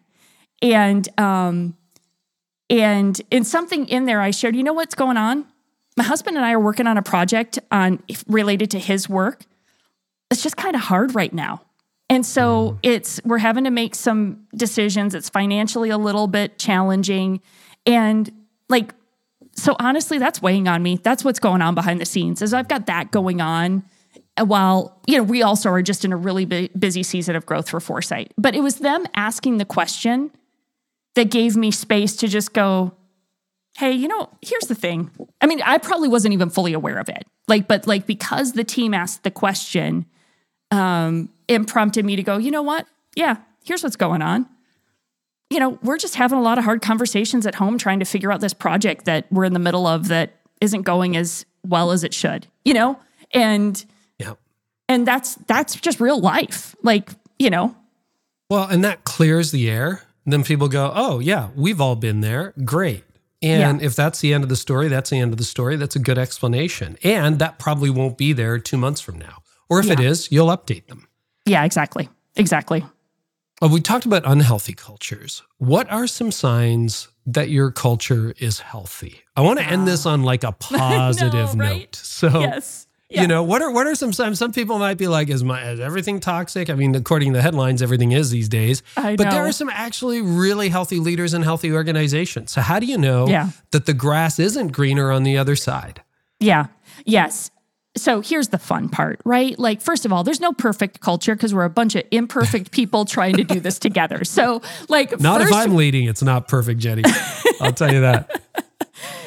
[0.64, 1.78] and um,
[2.72, 5.46] and in something in there I shared, you know what's going on?
[5.96, 9.44] My husband and I are working on a project on related to his work.
[10.32, 11.62] It's just kind of hard right now.
[12.10, 12.80] And so mm.
[12.84, 15.14] it's we're having to make some decisions.
[15.14, 17.42] It's financially a little bit challenging.
[17.86, 18.32] And
[18.70, 18.94] like
[19.56, 21.00] so honestly that's weighing on me.
[21.02, 22.42] That's what's going on behind the scenes.
[22.42, 23.84] Is I've got that going on
[24.38, 27.46] uh, while you know we also are just in a really bu- busy season of
[27.46, 28.30] growth for 4Sight.
[28.38, 30.32] But it was them asking the question
[31.16, 32.94] that gave me space to just go,
[33.78, 35.10] hey, you know, here's the thing.
[35.42, 37.26] I mean, I probably wasn't even fully aware of it.
[37.48, 40.06] Like, but like because the team asked the question,
[40.72, 42.88] um, it prompted me to go, you know what?
[43.16, 44.48] Yeah, here's what's going on.
[45.50, 48.32] You know, we're just having a lot of hard conversations at home trying to figure
[48.32, 52.04] out this project that we're in the middle of that isn't going as well as
[52.04, 53.00] it should, you know?
[53.34, 53.84] And
[54.20, 54.34] Yeah.
[54.90, 56.76] and that's that's just real life.
[56.84, 57.76] Like, you know,
[58.50, 60.04] Well, and that clears the air.
[60.26, 62.54] Then people go, oh, yeah, we've all been there.
[62.66, 63.06] Great.
[63.42, 65.76] And if that's the end of the story, that's the end of the story.
[65.78, 66.98] That's a good explanation.
[67.04, 69.38] And that probably won't be there two months from now.
[69.70, 70.10] Or if it Yeah.
[70.10, 71.08] is, you'll update them.
[71.46, 72.10] yeah, exactly.
[72.36, 72.86] Exactly.
[73.62, 75.42] Uh, we talked about unhealthy cultures.
[75.58, 79.22] What are some signs that your culture is healthy?
[79.36, 81.80] I want to end this on like a positive right?
[81.80, 81.96] note.
[81.96, 82.84] So, Yes.
[83.10, 83.22] Yeah.
[83.22, 84.38] you know, what are what are some signs?
[84.38, 87.42] Some people might be like, "Is my is everything toxic?" I mean, according to the
[87.42, 88.84] headlines, everything is these days.
[88.98, 92.52] I but there are some actually really healthy leaders and healthy organizations.
[92.52, 93.52] So, how do you know Yeah.
[93.72, 96.04] that the grass isn't greener on the other side?
[96.42, 96.66] Yeah.
[97.06, 97.50] Yes.
[97.98, 99.58] So here's the fun part, right?
[99.58, 103.06] Like, first of all, there's no perfect culture because we're a bunch of imperfect people
[103.06, 104.24] trying to do this together.
[104.24, 107.04] So, like, Not first, if I'm leading; it's not perfect, Jenni.
[107.62, 108.42] I'll tell you that.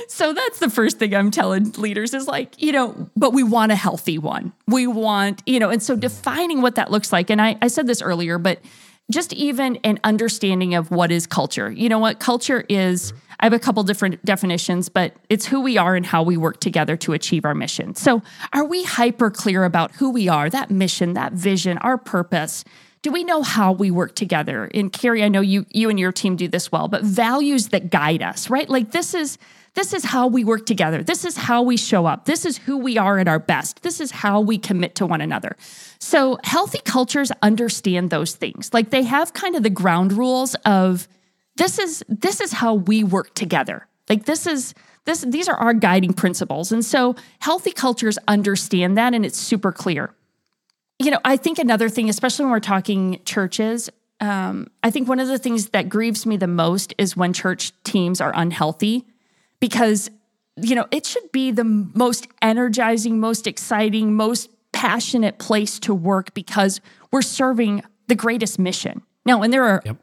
[0.08, 3.72] so that's the first thing I'm telling leaders is like, you know, but we want
[3.72, 4.52] a healthy one.
[4.66, 7.30] We want, you know, and so defining what that looks like.
[7.30, 8.60] And I, I said this earlier, but
[9.10, 11.70] just even an understanding of what is culture.
[11.70, 12.20] You know what?
[12.20, 16.22] Culture is, I have a couple different definitions, but it's who we are and how
[16.22, 17.94] we work together to achieve our mission.
[17.94, 22.64] So are we hyper clear about who we are, that mission, that vision, our purpose?
[23.02, 24.70] Do we know how we work together?
[24.74, 27.90] And Carey, I know you you and your team do this well, but values that
[27.90, 28.68] guide us, right?
[28.68, 29.38] Like this is
[29.74, 31.02] this is how we work together.
[31.02, 32.24] This is how we show up.
[32.24, 33.82] This is who we are at our best.
[33.82, 35.56] This is how we commit to one another.
[35.98, 38.74] So, healthy cultures understand those things.
[38.74, 41.06] Like they have kind of the ground rules of
[41.56, 43.86] this is this is how we work together.
[44.08, 46.72] Like this is this these are our guiding principles.
[46.72, 50.12] And so, healthy cultures understand that and it's super clear.
[50.98, 53.88] You know, I think another thing, especially when we're talking churches,
[54.20, 57.72] um, I think one of the things that grieves me the most is when church
[57.84, 59.06] teams are unhealthy
[59.60, 60.10] because
[60.56, 66.32] you know it should be the most energizing most exciting most passionate place to work
[66.34, 66.80] because
[67.12, 69.96] we're serving the greatest mission now and there are Yep.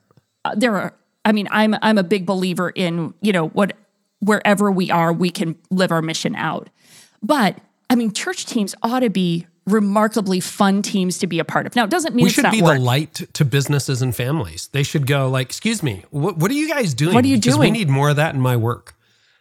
[0.46, 0.94] uh, there are
[1.26, 3.74] i mean i'm i'm a big believer in you know what
[4.20, 6.70] wherever we are we can live our mission out
[7.22, 7.58] but
[7.90, 11.76] i mean church teams ought to be remarkably fun teams to be a part of
[11.76, 12.78] now it doesn't mean We should be work.
[12.78, 14.70] the light to businesses and families.
[14.72, 17.14] They should go like, "Excuse me, what, what are you guys doing?
[17.14, 18.96] What are you Because doing?" We need more of that in my work."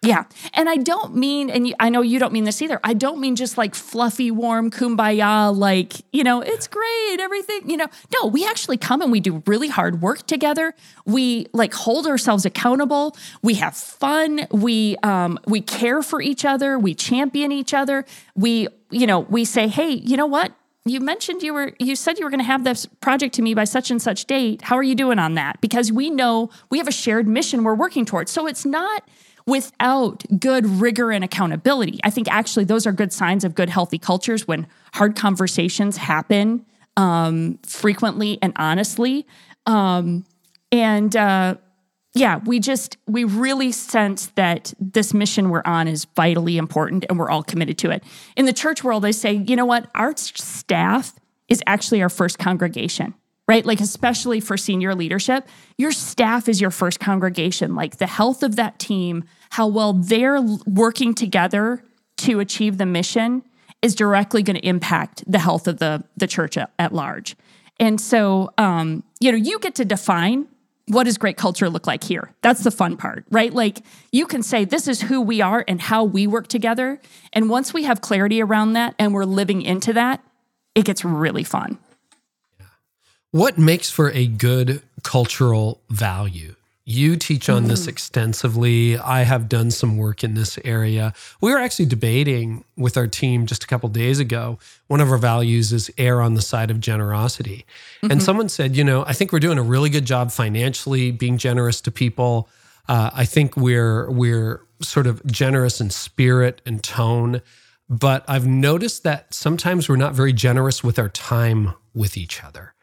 [0.06, 0.24] Yeah.
[0.54, 2.78] And I don't mean, and I know you don't mean this either.
[2.84, 7.76] I don't mean just like fluffy, warm kumbaya, like, you know, it's great, everything, you
[7.76, 7.88] know.
[8.14, 10.74] No, we actually come and we do really hard work together.
[11.04, 13.16] We like hold ourselves accountable.
[13.42, 14.46] We have fun.
[14.52, 16.78] We um we care for each other.
[16.78, 18.04] We champion each other.
[18.36, 20.52] We, you know, we say, hey, you know what?
[20.84, 23.54] You mentioned you were you said you were going to have this project to me
[23.54, 24.62] by such and such date.
[24.62, 25.60] How are you doing on that?
[25.60, 28.30] Because we know we have a shared mission we're working towards.
[28.30, 29.02] So it's not
[29.46, 32.00] without good rigor and accountability.
[32.02, 36.66] I think actually those are good signs of good, healthy cultures when hard conversations happen
[36.96, 39.26] um, frequently and honestly.
[39.66, 40.24] Um,
[40.72, 41.56] and uh,
[42.14, 47.18] yeah, we just, we really sense that this mission we're on is vitally important and
[47.18, 48.02] we're all committed to it.
[48.36, 51.14] In the church world, they say, you know what, our staff
[51.48, 53.14] is actually our first congregation,
[53.46, 53.64] right?
[53.64, 55.46] Like, especially for senior leadership,
[55.78, 57.74] your staff is your first congregation.
[57.76, 61.82] Like, the health of that team, how well they're working together
[62.18, 63.42] to achieve the mission
[63.82, 67.36] is directly going to impact the health of the, the church at, at large.
[67.78, 70.48] And so, um, you know, you get to define
[70.88, 72.32] what does great culture look like here?
[72.42, 73.52] That's the fun part, right?
[73.52, 73.82] Like
[74.12, 77.00] you can say, this is who we are and how we work together.
[77.32, 80.22] And once we have clarity around that and we're living into that,
[80.74, 81.78] it gets really fun.
[83.32, 86.55] What makes for a good cultural value?
[86.88, 88.96] You teach on this extensively.
[88.96, 91.12] I have done some work in this area.
[91.40, 94.60] We were actually debating with our team just a couple days ago.
[94.86, 97.66] One of our values is err on the side of generosity.
[98.08, 101.38] And someone said, you know, I think we're doing a really good job financially being
[101.38, 102.48] generous to people.
[102.88, 107.42] Uh, I think we're we're sort of generous in spirit and tone,
[107.88, 112.75] but I've noticed that sometimes we're not very generous with our time with each other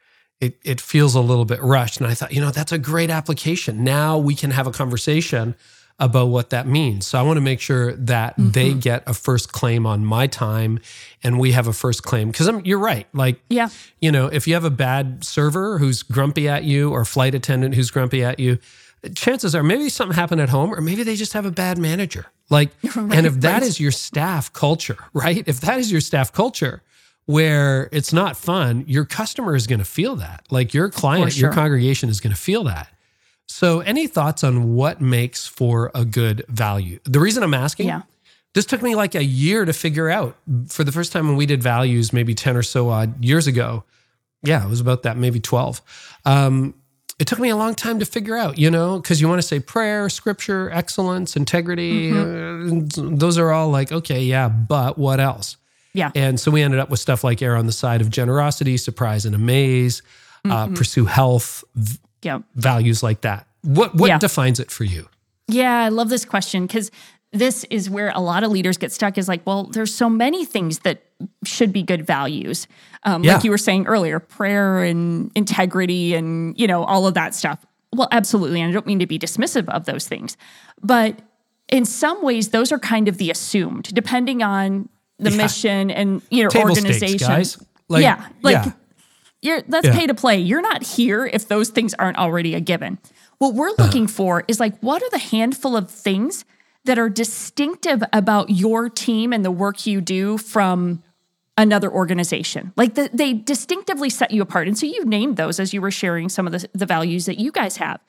[0.44, 1.98] it, it feels a little bit rushed.
[2.02, 3.84] And I thought, you know, that's a great application.
[3.84, 5.56] Now we can have a conversation
[6.00, 7.06] about what that means.
[7.08, 8.52] So I want to make sure that Mm-hmm.
[8.52, 10.80] they get a first claim on my time
[11.24, 12.32] and we have a first claim.
[12.32, 13.08] Because you're right.
[13.14, 13.70] Like, Yeah.
[14.02, 17.76] you know, if you have a bad server who's grumpy at you or flight attendant
[17.76, 18.58] who's grumpy at you,
[19.16, 22.26] chances are maybe something happened at home or maybe they just have a bad manager.
[22.50, 25.44] Like, and if that is your staff culture, right?
[25.48, 26.82] If that is your staff culture,
[27.26, 30.46] where it's not fun, your customer is going to feel that.
[30.50, 32.88] Like your client, your congregation is going to feel that.
[33.48, 37.00] So, any thoughts on what makes for a good value?
[37.04, 38.02] The reason I'm asking, Yeah.
[38.54, 40.36] this took me like a year to figure out.
[40.68, 43.84] For the first time when we did values, maybe 10 or so odd years ago.
[44.44, 45.82] Yeah, it was about that, maybe 12.
[46.26, 46.74] Um,
[47.20, 49.48] it took me a long time to figure out, you know, because you want to
[49.48, 52.12] say prayer, scripture, excellence, integrity.
[52.12, 55.58] uh, those are all like, okay, yeah, but what else?
[55.94, 56.12] Yeah.
[56.16, 59.26] And so we ended up with stuff like Err on the side of generosity, surprise
[59.26, 60.02] and amaze,
[60.50, 62.40] uh, pursue health, v- Yeah.
[62.56, 63.48] values like that.
[63.62, 64.18] What what Yeah.
[64.18, 65.08] defines it for you?
[65.48, 66.90] Yeah, I love this question because
[67.32, 70.46] this is where a lot of leaders get stuck is like, well, there's so many
[70.46, 71.04] things that
[71.46, 72.68] should be good values.
[73.04, 73.36] Um, Yeah.
[73.36, 77.66] Like you were saying earlier, prayer and integrity and, you know, all of that stuff.
[77.96, 78.62] Well, absolutely.
[78.62, 80.38] And I don't mean to be dismissive of those things.
[80.82, 81.20] But
[81.70, 84.90] in some ways, those are kind of the assumed, depending on
[85.20, 85.38] the Yeah.
[85.38, 87.28] mission and, you know, Table stakes, organization.
[87.28, 87.58] guys.
[87.90, 88.28] Like, yeah.
[88.42, 88.72] Like, yeah.
[89.42, 89.96] you're that's Yeah.
[89.98, 90.40] pay to play.
[90.40, 92.98] You're not here if those things aren't already a given.
[93.38, 96.46] What we're looking for is like what are the handful of things
[96.86, 101.02] that are distinctive about your team and the work you do from
[101.58, 102.74] another organization.
[102.76, 104.68] Like the, they distinctively set you apart.
[104.68, 107.40] And so you named those as you were sharing some of the, the values that
[107.40, 108.02] you guys have.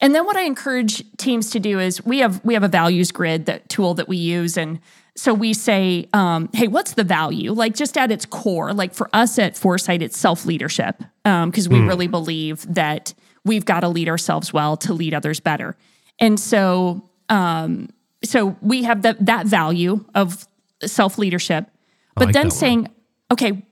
[0.00, 3.12] And then what I encourage teams to do is we have we have a values
[3.12, 4.80] grid that tool that we use and
[5.16, 7.52] so we say, um, hey, what's the value?
[7.52, 11.80] Like just at its core, like for us at 4Sight, it's self leadership because we
[11.80, 13.12] really believe that
[13.44, 15.76] we've got to lead ourselves well to lead others better.
[16.18, 17.88] And so, um,
[18.22, 20.46] so we have that that value of
[20.84, 21.66] self leadership,
[22.14, 22.58] but like then that one.
[22.58, 22.88] saying,
[23.30, 23.62] okay,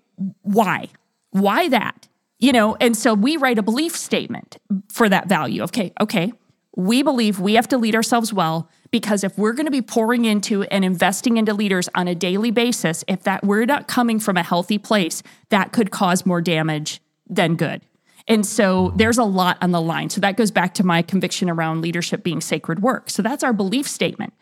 [0.43, 0.89] why?
[1.30, 2.09] Why that?
[2.39, 4.59] You know, and so we write a belief statement
[4.91, 5.62] for that value.
[5.64, 6.32] Okay, okay.
[6.78, 10.24] We believe we have to lead ourselves well because if we're going to be pouring
[10.24, 14.36] into and investing into leaders on a daily basis, if that we're not coming from
[14.36, 17.82] a healthy place, that could cause more damage than good.
[18.28, 20.08] And so there's a lot on the line.
[20.08, 23.10] So that goes back to my conviction around leadership being sacred work.
[23.10, 24.32] So that's our belief statement.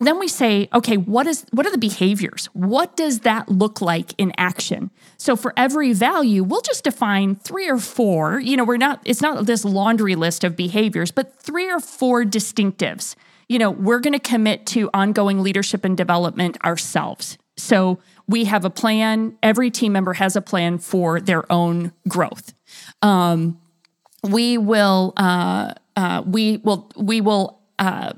[0.00, 2.46] Then we say, okay, what is what are the behaviors?
[2.46, 4.90] What does that look like in action?
[5.18, 8.40] So for every value, we'll just define three or four.
[8.40, 12.24] You know, we're not it's not this laundry list of behaviors, but three or four
[12.24, 13.14] distinctives.
[13.48, 17.38] You know, we're going to commit to ongoing leadership and development ourselves.
[17.56, 19.36] So we have a plan.
[19.42, 22.52] Every team member has a plan for their own growth.
[23.02, 23.60] Um,
[24.22, 28.14] we will uh, uh, we will we will uh,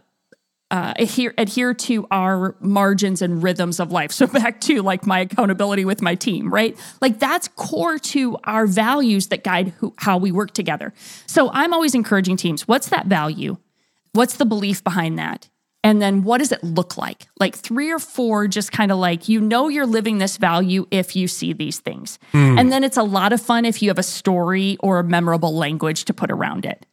[0.71, 4.11] uh, adhere adhere to our margins and rhythms of life.
[4.13, 6.77] So back to like my accountability with my team, right?
[7.01, 10.93] Like that's core to our values that guide who, how we work together.
[11.27, 12.67] So I'm always encouraging teams.
[12.67, 13.59] What's that value?
[14.13, 15.49] What's the belief behind that?
[15.85, 17.29] And then what does it look like?
[17.39, 21.15] Like three or four, just kind of like, you know, you're living this value if
[21.15, 22.19] you see these things.
[22.59, 25.55] And then it's a lot of fun if you have a story or a memorable
[25.55, 26.85] language to put around it.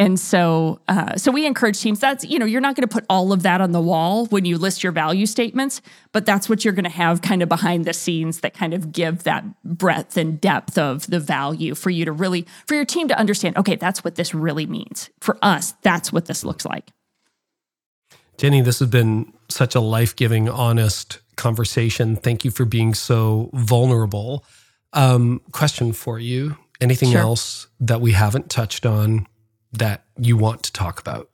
[0.00, 2.00] And so, uh, so we encourage teams.
[2.00, 4.46] That's you know, you're not going to put all of that on the wall when
[4.46, 5.82] you list your value statements,
[6.12, 8.92] but that's what you're going to have kind of behind the scenes that kind of
[8.92, 13.08] give that breadth and depth of the value for you to really for your team
[13.08, 13.58] to understand.
[13.58, 15.74] Okay, that's what this really means for us.
[15.82, 16.90] That's what this looks like.
[18.38, 22.16] Jenni, this has been such a life giving, honest conversation.
[22.16, 24.46] Thank you for being so vulnerable.
[24.94, 26.56] Um, question for you.
[26.80, 27.20] Anything Sure.
[27.20, 29.26] else that we haven't touched on
[29.72, 31.30] that you want to talk about?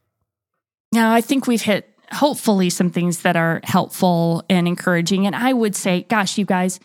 [0.93, 5.27] Now, I think we've hit hopefully some things that are helpful and encouraging.
[5.27, 6.79] And I would say, gosh, you guys,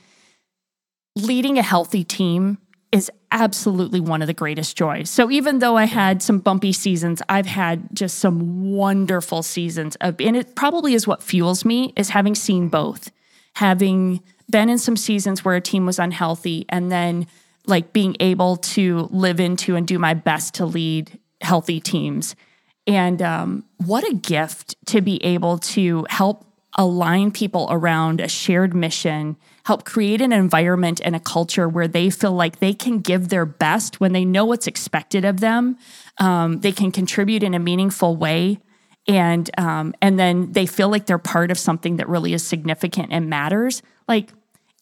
[1.15, 2.57] leading a healthy team
[2.91, 5.09] is absolutely one of the greatest joys.
[5.09, 10.19] So even though I had some bumpy seasons, I've had just some wonderful seasons of
[10.19, 13.11] and it probably is what fuels me is having seen both.
[13.55, 17.27] Having been in some seasons where a team was unhealthy and then
[17.65, 22.35] like being able to live into and do my best to lead healthy teams.
[22.87, 26.45] And um, what a gift to be able to help
[26.77, 29.35] align people around a shared mission,
[29.65, 33.45] help create an environment and a culture where they feel like they can give their
[33.45, 35.77] best when they know what's expected of them.
[36.17, 38.59] Um, they can contribute in a meaningful way.
[39.07, 43.11] And um, and then they feel like they're part of something that really is significant
[43.11, 43.81] and matters.
[44.07, 44.31] Like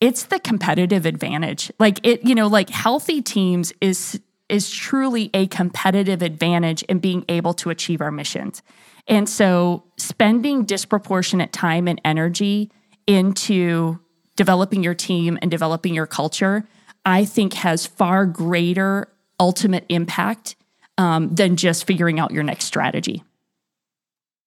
[0.01, 1.71] it's the competitive advantage.
[1.79, 4.19] Like it, you know, like healthy teams is
[4.49, 8.61] is truly a competitive advantage in being able to achieve our missions.
[9.07, 12.71] And so spending disproportionate time and energy
[13.07, 13.99] into
[14.35, 16.67] developing your team and developing your culture,
[17.05, 19.07] I think has far greater
[19.39, 20.55] ultimate impact
[20.97, 23.23] um, than just figuring out your next strategy.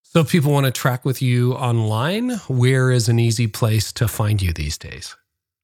[0.02, 4.06] So, if people want to track with you online, where is an easy place to
[4.06, 5.16] find you these days?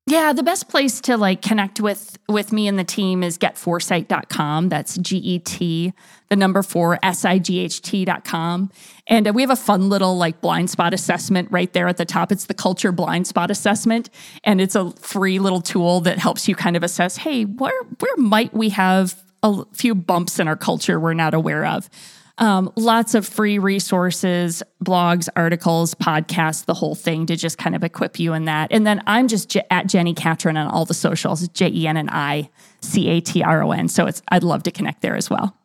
[0.09, 4.71] Yeah, the best place to like connect with with me and the team is get4sight.com.
[4.71, 5.93] That's G E T,
[6.31, 8.71] the number four, S I G H T.com.
[9.07, 12.07] And uh, we have a fun little like blind spot assessment right there at the
[12.07, 12.33] top.
[12.33, 14.09] It's the culture blind spot assessment.
[14.45, 18.17] And it's a free little tool that helps you kind of assess, hey, where where
[18.17, 21.91] might we have a few bumps in our culture we're not aware of?
[22.39, 27.83] Um, lots of free resources, blogs, articles, podcasts, the whole thing to just kind of
[27.83, 28.73] equip you in that.
[28.73, 31.97] And then I'm just J- at Jenni Catron on all the socials, J E N
[31.97, 32.49] N I
[32.81, 33.89] C A T R O N.
[33.89, 35.57] So it's I'd love to connect there as well.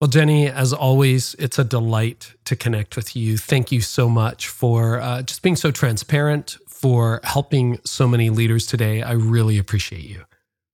[0.00, 3.38] Well, Jenni, as always, it's a delight to connect with you.
[3.38, 8.66] Thank you so much for uh, just being so transparent, for helping so many leaders
[8.66, 9.00] today.
[9.00, 10.24] I really appreciate you.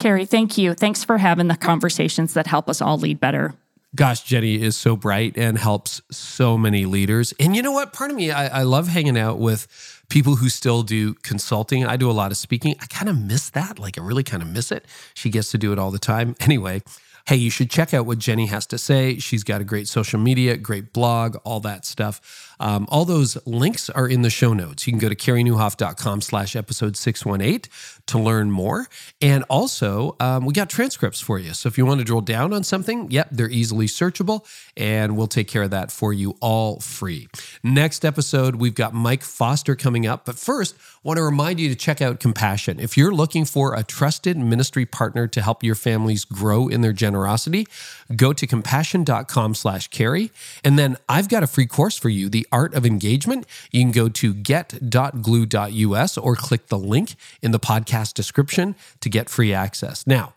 [0.00, 0.74] Carey, thank you.
[0.74, 3.54] Thanks for having the conversations that help us all lead better.
[3.94, 7.34] Gosh, Jenni is so bright and helps so many leaders.
[7.40, 7.92] And you know what?
[7.92, 9.66] Part of me, I, I love hanging out with
[10.08, 11.84] people who still do consulting.
[11.84, 12.76] I do a lot of speaking.
[12.80, 13.80] I kind of miss that.
[13.80, 14.86] Like, I really kind of miss it.
[15.14, 16.36] She gets to do it all the time.
[16.50, 16.82] Anyway,
[17.26, 19.18] hey, you should check out what Jenni has to say.
[19.18, 22.20] She's got a great social media, great blog, all that stuff.
[22.58, 24.86] Um, all those links are in the show notes.
[24.86, 27.70] You can go to careynieuwhof.com slash episode 618
[28.10, 28.86] to learn more.
[29.20, 31.54] And also, um, we got transcripts for you.
[31.54, 34.44] So if you want to drill down on something, yep, they're easily searchable
[34.76, 37.28] and we'll take care of that for you all free.
[37.62, 40.24] Next episode, we've got Mike Foster coming up.
[40.24, 42.80] But first, I want to remind you to check out Compassion.
[42.80, 46.92] If you're looking for a trusted ministry partner to help your families grow in their
[46.92, 47.66] generosity,
[48.16, 50.30] go to compassion.com slash carey.
[50.64, 53.46] And then I've got a free course for you, The Art of Engagement.
[53.70, 59.28] You can go to get.gloo.us or click the link in the podcast description to get
[59.28, 60.06] free access.
[60.06, 60.34] Now,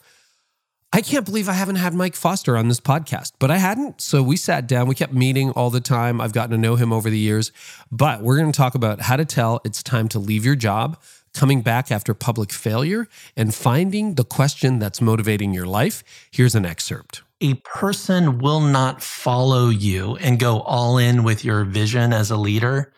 [0.95, 3.99] I can't believe I haven't had Mike Foster on this podcast, but I hadn't.
[3.99, 6.21] So we sat down, we kept meeting all the time.
[6.21, 7.51] I've gotten to know him over the years,
[7.91, 11.01] but we're going to talk about how to tell it's time to leave your job,
[11.33, 16.03] coming back after public failure, and finding the question that's motivating your life.
[16.31, 17.23] Here's an excerpt.
[17.41, 22.37] a person will not follow you and go all in with your vision as a
[22.37, 22.93] leader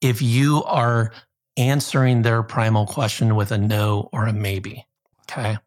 [0.00, 1.12] if you are
[1.56, 4.86] answering their primal question with a no or a maybe.
[5.22, 5.58] Okay.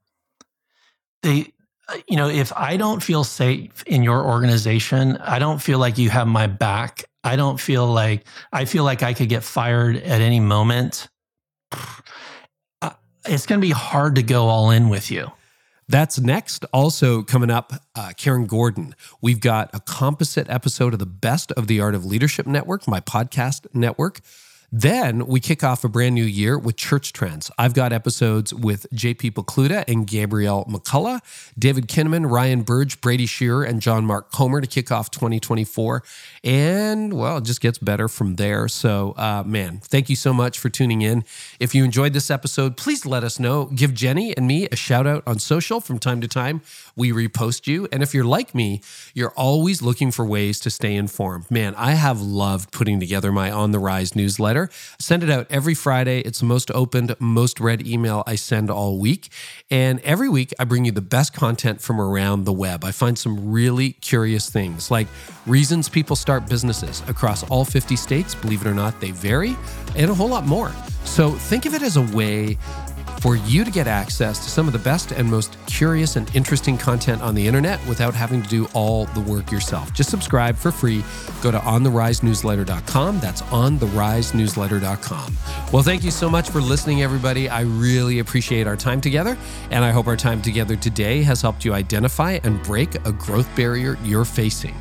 [1.23, 1.53] They,
[1.87, 5.97] uh, you know, if I don't feel safe in your organization, I don't feel like
[5.97, 7.03] you have my back.
[7.23, 11.07] I don't feel like, I feel like I could get fired at any moment.
[12.81, 12.91] Uh,
[13.25, 15.31] It's going to be hard to go all in with you.
[15.89, 16.65] That's next.
[16.71, 18.95] Also, coming up, uh, Karen Gordon.
[19.21, 22.99] We've got a composite episode of the Best of the Art of Leadership Network, my
[23.01, 24.21] podcast network.
[24.71, 27.49] Then we kick off a brand new year with Church Trends.
[27.57, 31.21] I've got episodes with JP Pokluda and Gabrielle McCullough,
[31.57, 36.03] David Kinnaman, Ryan Burge, Brady Shearer, and John Mark Comer to kick off 2024.
[36.43, 38.67] And well, it just gets better from there.
[38.67, 41.23] So, uh, man, thank you so much for tuning in.
[41.59, 43.65] If you enjoyed this episode, please let us know.
[43.65, 46.61] Give Jenni and me a shout out on social from time to time.
[46.99, 47.87] We repost you.
[47.93, 48.81] And if you're like me,
[49.13, 51.49] you're always looking for ways to stay informed.
[51.49, 54.69] Man, I have loved putting together my On the Rise newsletter.
[54.99, 56.19] Send it out every Friday.
[56.19, 59.29] It's the most opened, most read email I send all week.
[59.71, 62.83] And every week, I bring you the best content from around the web.
[62.83, 65.07] I find some really curious things like
[65.47, 68.35] reasons people start businesses across all 50 states.
[68.35, 69.55] Believe it or not, they vary,
[69.95, 70.73] and a whole lot more.
[71.05, 72.57] So think of it as a way
[73.19, 76.77] for you to get access to some of the best and most curious and interesting
[76.77, 79.93] content on the internet without having to do all the work yourself.
[79.93, 81.03] Just subscribe for free.
[81.41, 83.19] Go to ontherisenewsletter.com.
[83.19, 85.37] That's ontherisenewsletter.com.
[85.71, 87.49] Well, thank you so much for listening, everybody.
[87.49, 89.37] I really appreciate our time together,
[89.71, 93.53] and I hope our time together today has helped you identify and break a growth
[93.55, 94.75] barrier you're facing.